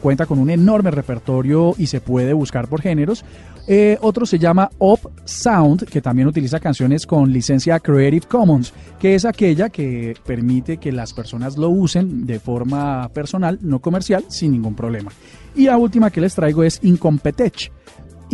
cuenta 0.00 0.26
con 0.26 0.38
un 0.38 0.50
enorme 0.50 0.92
repertorio 0.92 1.74
y 1.76 1.88
se 1.88 2.00
puede 2.00 2.32
buscar 2.32 2.68
por 2.68 2.80
géneros. 2.80 3.24
Eh, 3.66 3.96
otro 4.02 4.26
se 4.26 4.38
llama 4.38 4.70
Up 4.78 5.10
Sound, 5.24 5.86
que 5.86 6.02
también 6.02 6.28
utiliza 6.28 6.60
canciones 6.60 7.06
con 7.06 7.32
licencia 7.32 7.80
Creative 7.80 8.26
Commons, 8.26 8.74
que 8.98 9.14
es 9.14 9.24
aquella 9.24 9.70
que 9.70 10.14
permite 10.26 10.76
que 10.76 10.92
las 10.92 11.14
personas 11.14 11.56
lo 11.56 11.70
usen 11.70 12.26
de 12.26 12.38
forma 12.40 13.08
personal, 13.08 13.58
no 13.62 13.80
comercial, 13.80 14.24
sin 14.28 14.52
ningún 14.52 14.74
problema. 14.74 15.12
Y 15.54 15.64
la 15.64 15.78
última 15.78 16.10
que 16.10 16.20
les 16.20 16.34
traigo 16.34 16.62
es 16.62 16.78
Incompetech. 16.82 17.72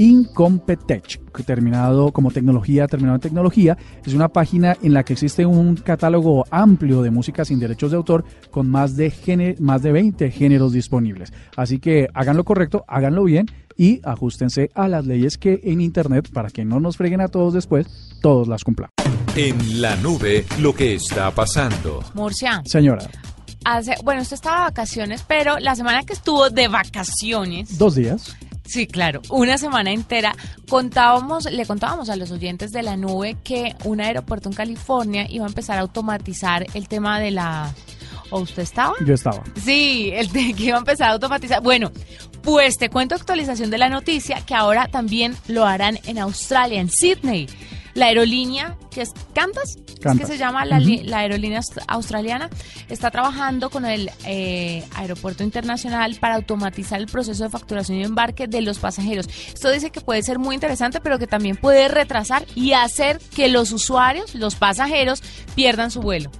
Incompetech, 0.00 1.20
terminado 1.44 2.10
como 2.10 2.30
tecnología, 2.30 2.86
terminado 2.86 3.16
en 3.16 3.20
tecnología. 3.20 3.76
Es 4.02 4.14
una 4.14 4.28
página 4.28 4.74
en 4.82 4.94
la 4.94 5.04
que 5.04 5.12
existe 5.12 5.44
un 5.44 5.76
catálogo 5.76 6.46
amplio 6.50 7.02
de 7.02 7.10
música 7.10 7.44
sin 7.44 7.60
derechos 7.60 7.90
de 7.90 7.98
autor 7.98 8.24
con 8.50 8.70
más 8.70 8.96
de, 8.96 9.56
más 9.60 9.82
de 9.82 9.92
20 9.92 10.30
géneros 10.30 10.72
disponibles. 10.72 11.34
Así 11.54 11.80
que 11.80 12.08
hagan 12.14 12.38
lo 12.38 12.44
correcto, 12.44 12.82
háganlo 12.88 13.24
bien 13.24 13.44
y 13.76 14.00
ajustense 14.02 14.70
a 14.74 14.88
las 14.88 15.04
leyes 15.04 15.36
que 15.36 15.60
en 15.64 15.82
Internet, 15.82 16.30
para 16.32 16.48
que 16.48 16.64
no 16.64 16.80
nos 16.80 16.96
freguen 16.96 17.20
a 17.20 17.28
todos 17.28 17.52
después, 17.52 17.86
todos 18.22 18.48
las 18.48 18.64
cumplan. 18.64 18.88
En 19.36 19.82
la 19.82 19.96
nube, 19.96 20.46
lo 20.60 20.74
que 20.74 20.94
está 20.94 21.30
pasando. 21.30 22.02
Murcia. 22.14 22.62
Señora. 22.64 23.06
Hace, 23.66 23.96
bueno, 24.02 24.22
usted 24.22 24.36
estaba 24.36 24.60
de 24.60 24.64
vacaciones, 24.70 25.24
pero 25.28 25.58
la 25.58 25.76
semana 25.76 26.04
que 26.04 26.14
estuvo 26.14 26.48
de 26.48 26.68
vacaciones. 26.68 27.76
Dos 27.76 27.96
días. 27.96 28.34
Sí, 28.70 28.86
claro, 28.86 29.20
una 29.30 29.58
semana 29.58 29.90
entera 29.90 30.32
contábamos, 30.68 31.50
le 31.50 31.66
contábamos 31.66 32.08
a 32.08 32.14
los 32.14 32.30
oyentes 32.30 32.70
de 32.70 32.84
la 32.84 32.96
nube 32.96 33.36
que 33.42 33.74
un 33.82 34.00
aeropuerto 34.00 34.48
en 34.48 34.54
California 34.54 35.26
iba 35.28 35.44
a 35.44 35.48
empezar 35.48 35.78
a 35.78 35.80
automatizar 35.80 36.64
el 36.74 36.86
tema 36.86 37.18
de 37.18 37.32
la 37.32 37.74
¿O 38.30 38.38
usted 38.38 38.62
estaba? 38.62 38.94
Yo 39.04 39.14
estaba. 39.14 39.42
Sí, 39.60 40.12
el 40.14 40.30
que 40.30 40.62
iba 40.62 40.76
a 40.76 40.78
empezar 40.78 41.08
a 41.08 41.12
automatizar. 41.14 41.60
Bueno, 41.60 41.90
pues 42.44 42.76
te 42.78 42.88
cuento 42.88 43.16
actualización 43.16 43.70
de 43.70 43.78
la 43.78 43.88
noticia 43.88 44.40
que 44.46 44.54
ahora 44.54 44.86
también 44.86 45.34
lo 45.48 45.66
harán 45.66 45.98
en 46.06 46.18
Australia, 46.18 46.80
en 46.80 46.90
Sydney 46.90 47.48
la 48.00 48.06
aerolínea 48.06 48.78
que 48.90 49.02
es 49.02 49.12
Qantas, 49.34 49.76
es 49.76 50.18
que 50.18 50.26
se 50.26 50.38
llama 50.38 50.64
la, 50.64 50.78
aerolínea 51.18 51.60
australiana, 51.86 52.48
está 52.88 53.10
trabajando 53.10 53.68
con 53.68 53.84
el 53.84 54.10
eh, 54.26 54.82
aeropuerto 54.96 55.44
internacional 55.44 56.16
para 56.18 56.36
automatizar 56.36 56.98
el 56.98 57.06
proceso 57.06 57.44
de 57.44 57.50
facturación 57.50 57.98
y 57.98 58.04
embarque 58.04 58.48
de 58.48 58.62
los 58.62 58.78
pasajeros. 58.78 59.28
Esto 59.52 59.70
dice 59.70 59.90
que 59.90 60.00
puede 60.00 60.22
ser 60.22 60.38
muy 60.38 60.54
interesante, 60.54 61.00
pero 61.00 61.18
que 61.18 61.26
también 61.26 61.56
puede 61.56 61.88
retrasar 61.88 62.44
y 62.54 62.72
hacer 62.72 63.20
que 63.36 63.48
los 63.48 63.70
usuarios, 63.70 64.34
los 64.34 64.54
pasajeros, 64.56 65.22
pierdan 65.54 65.90
su 65.90 66.00
vuelo. 66.00 66.30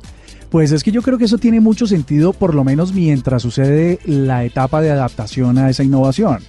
Pues 0.48 0.72
es 0.72 0.82
que 0.82 0.90
yo 0.90 1.02
creo 1.02 1.18
que 1.18 1.26
eso 1.26 1.38
tiene 1.38 1.60
mucho 1.60 1.86
sentido, 1.86 2.32
por 2.32 2.54
lo 2.54 2.64
menos 2.64 2.92
mientras 2.94 3.42
sucede 3.42 4.00
la 4.06 4.44
etapa 4.44 4.80
de 4.80 4.90
adaptación 4.90 5.58
a 5.58 5.68
esa 5.68 5.84
innovación 5.84 6.42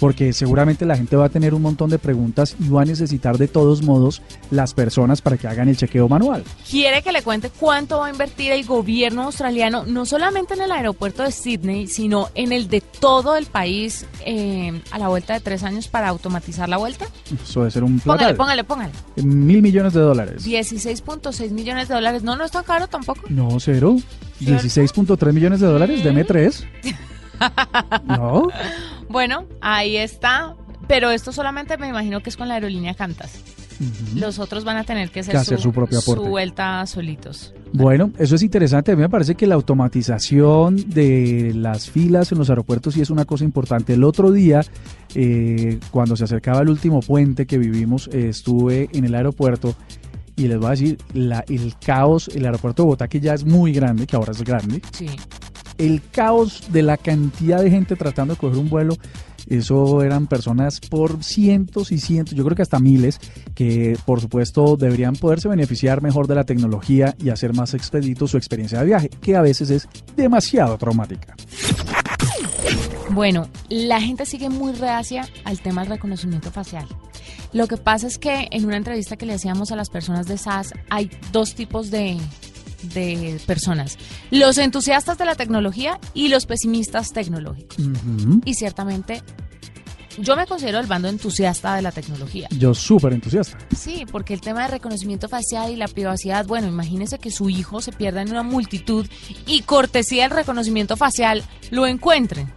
porque 0.00 0.32
seguramente 0.32 0.86
la 0.86 0.96
gente 0.96 1.16
va 1.16 1.26
a 1.26 1.28
tener 1.28 1.54
un 1.54 1.62
montón 1.62 1.90
de 1.90 1.98
preguntas 1.98 2.56
y 2.58 2.68
va 2.68 2.82
a 2.82 2.84
necesitar 2.84 3.38
de 3.38 3.48
todos 3.48 3.82
modos 3.82 4.22
las 4.50 4.74
personas 4.74 5.22
para 5.22 5.36
que 5.36 5.48
hagan 5.48 5.68
el 5.68 5.76
chequeo 5.76 6.08
manual. 6.08 6.44
Quiere 6.68 7.02
que 7.02 7.12
le 7.12 7.22
cuente 7.22 7.50
cuánto 7.50 7.98
va 7.98 8.06
a 8.06 8.10
invertir 8.10 8.52
el 8.52 8.64
gobierno 8.64 9.24
australiano, 9.24 9.84
no 9.86 10.06
solamente 10.06 10.54
en 10.54 10.62
el 10.62 10.72
aeropuerto 10.72 11.22
de 11.22 11.32
Sydney, 11.32 11.86
sino 11.86 12.28
en 12.34 12.52
el 12.52 12.68
de 12.68 12.80
todo 12.80 13.36
el 13.36 13.46
país 13.46 14.06
eh, 14.24 14.80
a 14.90 14.98
la 14.98 15.08
vuelta 15.08 15.34
de 15.34 15.40
tres 15.40 15.62
años 15.62 15.88
para 15.88 16.08
automatizar 16.08 16.68
la 16.68 16.76
vuelta. 16.76 17.06
Eso 17.42 17.60
debe 17.60 17.70
ser 17.70 17.84
un 17.84 17.98
plan. 18.00 18.16
Póngale, 18.16 18.34
póngale, 18.36 18.64
póngale. 18.64 18.92
Mil 19.16 19.62
millones 19.62 19.92
de 19.92 20.00
dólares. 20.00 20.46
16.6 20.46 21.50
millones 21.50 21.88
de 21.88 21.94
dólares. 21.94 22.22
No, 22.22 22.36
no 22.36 22.44
es 22.44 22.50
tan 22.50 22.64
caro 22.64 22.88
tampoco. 22.88 23.22
No, 23.28 23.58
cero. 23.60 23.96
16.3 24.40 25.32
millones 25.32 25.60
de 25.60 25.66
dólares, 25.66 26.04
deme 26.04 26.24
tres. 26.24 26.64
no. 28.04 28.48
Bueno, 29.08 29.46
ahí 29.62 29.96
está. 29.96 30.54
Pero 30.86 31.10
esto 31.10 31.32
solamente 31.32 31.76
me 31.78 31.88
imagino 31.88 32.20
que 32.20 32.30
es 32.30 32.36
con 32.36 32.48
la 32.48 32.54
aerolínea 32.54 32.94
Cantas. 32.94 33.42
Los 34.16 34.40
otros 34.40 34.64
van 34.64 34.76
a 34.76 34.84
tener 34.84 35.10
que, 35.10 35.20
hacer 35.20 35.60
su, 35.60 35.72
propia 35.72 36.00
vuelta 36.04 36.84
solitos. 36.86 37.54
Bueno, 37.72 38.10
eso 38.18 38.34
es 38.34 38.42
interesante. 38.42 38.90
A 38.90 38.96
mí 38.96 39.02
me 39.02 39.08
parece 39.08 39.36
que 39.36 39.46
la 39.46 39.54
automatización 39.54 40.76
de 40.88 41.52
las 41.54 41.88
filas 41.88 42.32
en 42.32 42.38
los 42.38 42.50
aeropuertos 42.50 42.94
sí 42.94 43.02
es 43.02 43.10
una 43.10 43.24
cosa 43.24 43.44
importante. 43.44 43.94
El 43.94 44.02
otro 44.02 44.32
día, 44.32 44.62
eh, 45.14 45.78
cuando 45.92 46.16
se 46.16 46.24
acercaba 46.24 46.60
el 46.62 46.70
último 46.70 47.00
puente 47.00 47.46
que 47.46 47.56
vivimos, 47.56 48.08
eh, 48.12 48.28
estuve 48.30 48.88
en 48.92 49.04
el 49.04 49.14
aeropuerto 49.14 49.76
y 50.34 50.48
les 50.48 50.58
voy 50.58 50.66
a 50.66 50.70
decir, 50.70 50.98
la, 51.14 51.44
el 51.48 51.74
caos, 51.78 52.28
el 52.28 52.46
aeropuerto 52.46 52.82
de 52.82 52.86
Bogotá, 52.86 53.06
que 53.06 53.20
ya 53.20 53.34
es 53.34 53.44
muy 53.44 53.72
grande, 53.72 54.06
que 54.06 54.16
ahora 54.16 54.32
es 54.32 54.42
grande, 54.42 54.82
sí 54.92 55.06
el 55.78 56.02
caos 56.10 56.72
de 56.72 56.82
la 56.82 56.96
cantidad 56.96 57.62
de 57.62 57.70
gente 57.70 57.96
tratando 57.96 58.34
de 58.34 58.40
coger 58.40 58.58
un 58.58 58.68
vuelo, 58.68 58.96
eso 59.48 60.02
eran 60.02 60.26
personas 60.26 60.80
por 60.80 61.24
cientos 61.24 61.90
y 61.90 61.98
cientos, 61.98 62.34
yo 62.34 62.44
creo 62.44 62.54
que 62.54 62.62
hasta 62.62 62.78
miles, 62.78 63.18
que 63.54 63.96
por 64.04 64.20
supuesto 64.20 64.76
deberían 64.76 65.14
poderse 65.14 65.48
beneficiar 65.48 66.02
mejor 66.02 66.26
de 66.26 66.34
la 66.34 66.44
tecnología 66.44 67.14
y 67.22 67.30
hacer 67.30 67.54
más 67.54 67.72
expedito 67.72 68.28
su 68.28 68.36
experiencia 68.36 68.80
de 68.80 68.86
viaje, 68.86 69.08
que 69.08 69.36
a 69.36 69.40
veces 69.40 69.70
es 69.70 69.88
demasiado 70.16 70.76
traumática. 70.76 71.34
Bueno, 73.10 73.48
la 73.70 74.00
gente 74.00 74.26
sigue 74.26 74.50
muy 74.50 74.72
reacia 74.72 75.26
al 75.44 75.60
tema 75.60 75.80
del 75.80 75.92
reconocimiento 75.92 76.50
facial. 76.50 76.86
Lo 77.52 77.66
que 77.66 77.78
pasa 77.78 78.06
es 78.06 78.18
que 78.18 78.48
en 78.50 78.66
una 78.66 78.76
entrevista 78.76 79.16
que 79.16 79.24
le 79.24 79.32
hacíamos 79.32 79.72
a 79.72 79.76
las 79.76 79.88
personas 79.88 80.26
de 80.26 80.36
SAS 80.36 80.74
hay 80.90 81.10
dos 81.32 81.54
tipos 81.54 81.90
de, 81.90 82.18
de 82.82 83.40
personas, 83.46 83.98
los 84.30 84.58
entusiastas 84.58 85.18
de 85.18 85.24
la 85.24 85.34
tecnología 85.34 85.98
y 86.14 86.28
los 86.28 86.46
pesimistas 86.46 87.12
tecnológicos. 87.12 87.76
Y 88.44 88.54
ciertamente 88.54 89.22
yo 90.20 90.36
me 90.36 90.46
considero 90.46 90.80
el 90.80 90.86
bando 90.86 91.08
entusiasta 91.08 91.76
de 91.76 91.82
la 91.82 91.92
tecnología. 91.92 92.48
Yo 92.50 92.74
súper 92.74 93.12
entusiasta. 93.12 93.56
Sí, 93.76 94.04
porque 94.10 94.34
el 94.34 94.40
tema 94.40 94.62
de 94.62 94.68
reconocimiento 94.68 95.28
facial 95.28 95.70
y 95.70 95.76
la 95.76 95.86
privacidad, 95.86 96.46
bueno, 96.46 96.66
imagínese 96.66 97.18
que 97.18 97.30
su 97.30 97.50
hijo 97.50 97.80
se 97.80 97.92
pierda 97.92 98.22
en 98.22 98.30
una 98.30 98.42
multitud 98.42 99.06
y 99.46 99.62
cortesía 99.62 100.24
del 100.24 100.32
reconocimiento 100.32 100.96
facial 100.96 101.44
lo 101.70 101.86
encuentren 101.86 102.52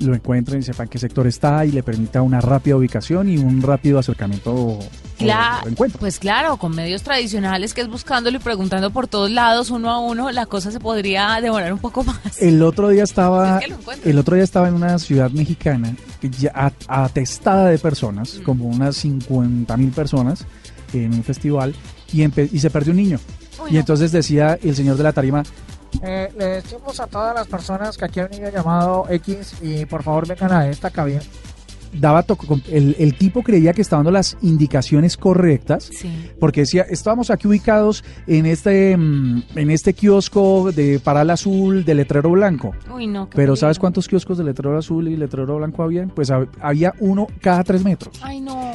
lo 0.00 0.14
encuentren 0.14 0.60
y 0.60 0.62
sepan 0.62 0.88
qué 0.88 0.98
sector 0.98 1.26
está 1.26 1.64
y 1.64 1.70
le 1.70 1.82
permita 1.82 2.22
una 2.22 2.40
rápida 2.40 2.76
ubicación 2.76 3.28
y 3.28 3.38
un 3.38 3.62
rápido 3.62 3.98
acercamiento 3.98 4.78
claro, 5.18 5.70
Pues 5.98 6.18
claro, 6.18 6.56
con 6.56 6.74
medios 6.74 7.02
tradicionales 7.02 7.74
que 7.74 7.80
es 7.80 7.88
buscándolo 7.88 8.36
y 8.36 8.40
preguntando 8.40 8.90
por 8.90 9.08
todos 9.08 9.30
lados 9.30 9.70
uno 9.70 9.90
a 9.90 9.98
uno, 10.00 10.30
la 10.30 10.46
cosa 10.46 10.70
se 10.70 10.80
podría 10.80 11.38
demorar 11.40 11.72
un 11.72 11.78
poco 11.78 12.04
más. 12.04 12.40
El 12.40 12.62
otro 12.62 12.88
día 12.88 13.04
estaba 13.04 13.60
el 14.04 14.18
otro 14.18 14.34
día 14.34 14.44
estaba 14.44 14.68
en 14.68 14.74
una 14.74 14.98
ciudad 14.98 15.30
mexicana 15.30 15.94
ya 16.38 16.72
atestada 16.88 17.68
de 17.68 17.78
personas, 17.78 18.38
mm. 18.38 18.42
como 18.42 18.66
unas 18.66 18.96
50 18.96 19.76
mil 19.76 19.90
personas 19.90 20.44
en 20.92 21.12
un 21.12 21.24
festival 21.24 21.74
y, 22.12 22.22
y 22.24 22.58
se 22.58 22.70
perdió 22.70 22.92
un 22.92 22.98
niño. 22.98 23.20
y 23.70 23.78
entonces 23.78 24.12
decía 24.12 24.58
el 24.62 24.74
señor 24.74 24.96
de 24.96 25.02
la 25.02 25.12
tarima, 25.12 25.42
eh, 26.02 26.32
le 26.36 26.46
decimos 26.46 26.98
a 27.00 27.06
todas 27.06 27.34
las 27.34 27.46
personas 27.46 27.96
que 27.96 28.04
aquí 28.04 28.20
hay 28.20 28.26
un 28.26 28.32
niño 28.32 28.50
llamado 28.50 29.06
X 29.08 29.54
y 29.62 29.86
por 29.86 30.02
favor 30.02 30.26
vengan 30.26 30.52
a 30.52 30.68
esta 30.68 30.90
cabina 30.90 31.20
daba 31.94 32.24
el, 32.70 32.96
el, 32.98 33.14
tipo 33.16 33.42
creía 33.42 33.72
que 33.72 33.82
estaba 33.82 33.98
dando 34.00 34.10
las 34.10 34.36
indicaciones 34.42 35.16
correctas 35.16 35.90
porque 36.40 36.60
decía 36.60 36.82
estábamos 36.88 37.30
aquí 37.30 37.48
ubicados 37.48 38.04
en 38.26 38.46
este 38.46 38.96
mm, 38.96 39.42
en 39.56 39.70
este 39.70 39.94
kiosco 39.94 40.72
de 40.72 41.00
paral 41.00 41.30
azul 41.30 41.84
de 41.84 41.94
letrero 41.94 42.30
blanco 42.30 42.72
pero 43.34 43.56
sabes 43.56 43.78
cuántos 43.78 44.08
kioscos 44.08 44.38
de 44.38 44.44
letrero 44.44 44.76
azul 44.76 45.08
y 45.08 45.16
letrero 45.16 45.56
blanco 45.56 45.82
había 45.82 46.06
pues 46.06 46.30
había 46.30 46.94
uno 47.00 47.26
cada 47.40 47.64
tres 47.64 47.84
metros. 47.84 48.20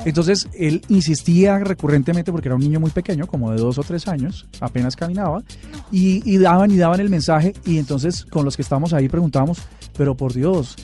Entonces 0.06 0.48
él 0.54 0.82
insistía 0.90 1.60
recurrentemente 1.60 2.32
porque 2.32 2.48
era 2.48 2.56
un 2.56 2.62
niño 2.62 2.80
muy 2.80 2.92
pequeño 2.92 3.28
como 3.28 3.52
de 3.52 3.58
dos 3.58 3.78
o 3.78 3.84
tres 3.84 4.08
años 4.08 4.48
apenas 4.60 4.96
caminaba 4.96 5.44
y, 5.92 6.22
y 6.30 6.38
daban 6.38 6.72
y 6.72 6.78
daban 6.78 7.00
el 7.00 7.10
mensaje 7.10 7.54
y 7.66 7.78
entonces 7.78 8.26
con 8.26 8.46
los 8.46 8.56
que 8.56 8.62
estábamos 8.62 8.94
ahí 8.94 9.10
preguntábamos 9.10 9.60
pero 9.98 10.16
por 10.16 10.34
Dios 10.34 10.76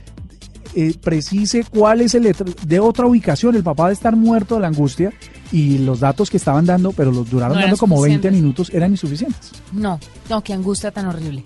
eh, 0.75 0.95
precise 1.01 1.63
cuál 1.63 2.01
es 2.01 2.15
el 2.15 2.35
de 2.65 2.79
otra 2.79 3.05
ubicación. 3.05 3.55
El 3.55 3.63
papá 3.63 3.88
de 3.88 3.93
estar 3.93 4.15
muerto 4.15 4.55
de 4.55 4.61
la 4.61 4.67
angustia 4.67 5.13
y 5.51 5.77
los 5.79 5.99
datos 5.99 6.29
que 6.29 6.38
estaban 6.38 6.65
dando, 6.65 6.91
pero 6.91 7.11
los 7.11 7.29
duraron 7.29 7.59
dando 7.59 7.77
como 7.77 8.01
20 8.01 8.29
minutos, 8.31 8.69
eran 8.73 8.91
insuficientes. 8.91 9.51
No, 9.71 9.99
no, 10.29 10.43
qué 10.43 10.53
angustia 10.53 10.91
tan 10.91 11.05
horrible. 11.07 11.43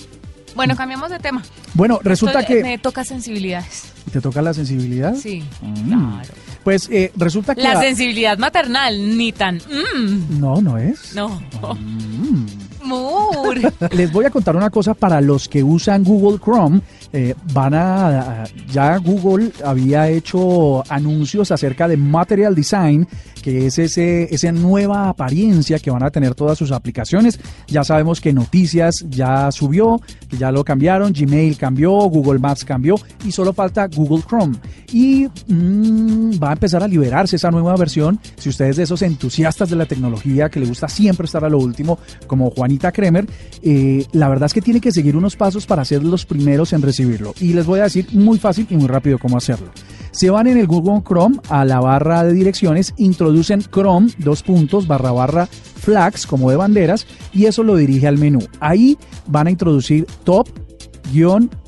Bueno, 0.56 0.76
cambiamos 0.76 1.10
de 1.10 1.20
tema. 1.20 1.44
Bueno, 1.74 2.00
resulta 2.04 2.46
que... 2.46 2.62
Me 2.64 2.78
toca 2.78 3.04
sensibilidades. 3.04 3.84
¿Te 4.12 4.20
toca 4.20 4.42
la 4.42 4.54
sensibilidad? 4.54 5.16
Sí, 5.16 5.44
mm. 5.62 5.88
claro. 5.88 6.34
Pues 6.64 6.90
eh, 6.92 7.12
resulta 7.16 7.56
que... 7.56 7.62
La, 7.62 7.80
sensibilidad 7.80 8.38
maternal, 8.38 9.18
ni 9.18 9.32
tan... 9.32 9.58
Mm. 9.58 10.40
No, 10.40 10.62
no 10.62 10.78
es. 10.78 11.14
No. 11.14 11.42
Mm. 11.80 12.46
Les 13.92 14.12
voy 14.12 14.26
a 14.26 14.30
contar 14.30 14.56
una 14.56 14.70
cosa 14.70 14.94
para 14.94 15.22
los 15.22 15.48
que 15.48 15.64
usan 15.64 16.04
Google 16.04 16.40
Chrome. 16.40 16.82
Eh, 17.12 17.34
van 17.54 17.74
a, 17.74 18.44
ya 18.72 18.98
Google 18.98 19.52
había 19.66 20.10
hecho 20.10 20.84
anuncios 20.92 21.52
acerca 21.52 21.88
de 21.88 21.98
Material 21.98 22.54
Design, 22.54 23.08
que 23.42 23.68
es 23.68 23.80
ese, 23.80 24.34
esa 24.34 24.52
nueva 24.52 25.10
apariencia 25.10 25.80
que 25.80 25.92
van 25.92 26.04
a 26.04 26.12
tener 26.12 26.36
todas 26.36 26.58
sus 26.58 26.72
aplicaciones. 26.72 27.40
Ya 27.68 27.84
sabemos 27.84 28.22
que 28.22 28.34
Noticias 28.34 29.06
ya 29.10 29.52
subió, 29.52 30.02
que 30.30 30.38
ya 30.38 30.52
lo 30.52 30.64
cambiaron, 30.64 31.14
Gmail 31.14 31.58
cambió, 31.58 31.92
Google 31.92 32.40
Maps 32.40 32.66
cambió 32.66 32.96
y 33.26 33.32
solo 33.32 33.54
falta 33.54 33.88
Google 33.88 34.24
Chrome. 34.28 34.58
Y 34.92 35.28
mm, 35.48 36.42
va 36.42 36.50
a 36.50 36.54
empezar 36.54 36.84
a 36.84 36.88
liberarse 36.88 37.36
esa 37.36 37.52
nueva 37.52 37.76
versión. 37.76 38.20
Si 38.38 38.50
ustedes 38.50 38.78
de 38.78 38.84
esos 38.84 39.02
entusiastas 39.02 39.70
de 39.70 39.76
la 39.76 39.86
tecnología 39.86 40.50
que 40.50 40.60
le 40.60 40.66
gusta 40.66 40.88
siempre 40.88 41.26
estar 41.26 41.44
a 41.44 41.50
lo 41.50 41.60
último, 41.60 42.00
como 42.28 42.50
Juanita 42.52 42.92
Kremer, 42.92 43.28
eh, 43.62 44.06
la 44.14 44.30
verdad 44.30 44.48
es 44.48 44.54
que 44.54 44.62
tiene 44.62 44.82
que 44.82 44.92
seguir 44.92 45.16
unos 45.16 45.36
pasos 45.36 45.66
para 45.66 45.86
ser 45.86 46.04
los 46.04 46.26
primeros 46.26 46.74
en 46.74 46.82
recibirlo. 46.82 47.34
Y 47.40 47.54
les 47.54 47.66
voy 47.66 47.80
a 47.80 47.84
decir 47.84 48.08
muy 48.14 48.38
fácil 48.38 48.68
y 48.70 48.76
muy 48.76 48.88
rápido 48.88 49.20
cómo 49.20 49.38
hacerlo. 49.38 49.72
Se 50.12 50.30
van 50.30 50.48
en 50.48 50.58
el 50.58 50.68
Google 50.68 51.04
Chrome 51.08 51.38
a 51.50 51.66
la 51.66 51.80
barra 51.80 52.24
de 52.24 52.34
direcciones, 52.34 52.94
introducen 53.30 53.62
Chrome, 53.62 54.10
dos 54.18 54.42
puntos, 54.42 54.88
barra 54.88 55.12
barra 55.12 55.46
flags, 55.46 56.26
como 56.26 56.50
de 56.50 56.56
banderas, 56.58 57.06
y 57.32 57.46
eso 57.46 57.64
lo 57.64 57.76
dirige 57.76 58.08
al 58.08 58.18
menú. 58.18 58.40
Ahí 58.60 58.98
van 59.28 59.48
a 59.48 59.52
introducir 59.52 60.08
top, 60.24 60.48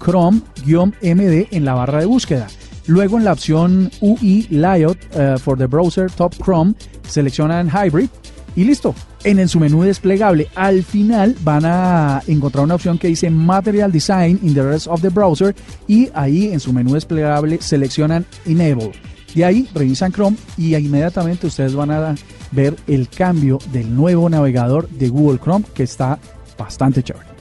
Chrome, 0.03 0.41
MD 0.65 1.47
en 1.51 1.65
la 1.65 1.73
barra 1.73 1.99
de 1.99 2.05
búsqueda. 2.05 2.47
Luego 2.87 3.17
en 3.17 3.25
la 3.25 3.33
opción 3.33 3.91
UI 4.01 4.47
Layout 4.49 4.97
eh, 5.13 5.35
for 5.37 5.57
the 5.57 5.67
Browser 5.67 6.09
Top 6.11 6.33
Chrome 6.43 6.73
seleccionan 7.07 7.69
Hybrid 7.69 8.09
y 8.55 8.63
listo. 8.63 8.95
En, 9.23 9.47
su 9.47 9.59
menú 9.59 9.83
desplegable, 9.83 10.47
al 10.55 10.83
final 10.83 11.35
van 11.43 11.63
a 11.63 12.23
encontrar 12.25 12.63
una 12.63 12.75
opción 12.75 12.97
que 12.97 13.07
dice 13.07 13.29
Material 13.29 13.91
Design 13.91 14.39
in 14.41 14.55
the 14.55 14.63
rest 14.63 14.87
of 14.87 15.01
the 15.01 15.09
browser 15.09 15.55
y 15.87 16.09
ahí 16.15 16.51
en 16.51 16.59
su 16.59 16.73
menú 16.73 16.95
desplegable 16.95 17.61
seleccionan 17.61 18.25
Enable. 18.45 19.10
De 19.33 19.45
ahí 19.45 19.67
revisan 19.73 20.11
Chrome 20.11 20.37
y 20.57 20.75
inmediatamente 20.75 21.47
ustedes 21.47 21.73
van 21.73 21.91
a 21.91 22.15
ver 22.51 22.75
el 22.87 23.07
cambio 23.09 23.59
del 23.71 23.95
nuevo 23.95 24.29
navegador 24.29 24.89
de 24.89 25.09
Google 25.09 25.39
Chrome 25.39 25.65
que 25.73 25.83
está 25.83 26.19
bastante 26.57 27.01
chévere. 27.01 27.31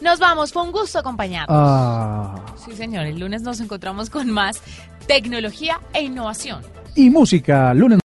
Nos 0.00 0.18
vamos, 0.18 0.52
fue 0.52 0.62
un 0.62 0.72
gusto 0.72 0.98
acompañarnos. 0.98 1.56
Ah. 1.58 2.34
Sí, 2.64 2.72
señor, 2.72 3.06
el 3.06 3.18
lunes 3.18 3.42
nos 3.42 3.60
encontramos 3.60 4.08
con 4.08 4.30
más 4.30 4.60
tecnología 5.06 5.80
e 5.92 6.02
innovación. 6.02 6.62
Y 6.94 7.10
música, 7.10 7.72
lunes. 7.74 7.98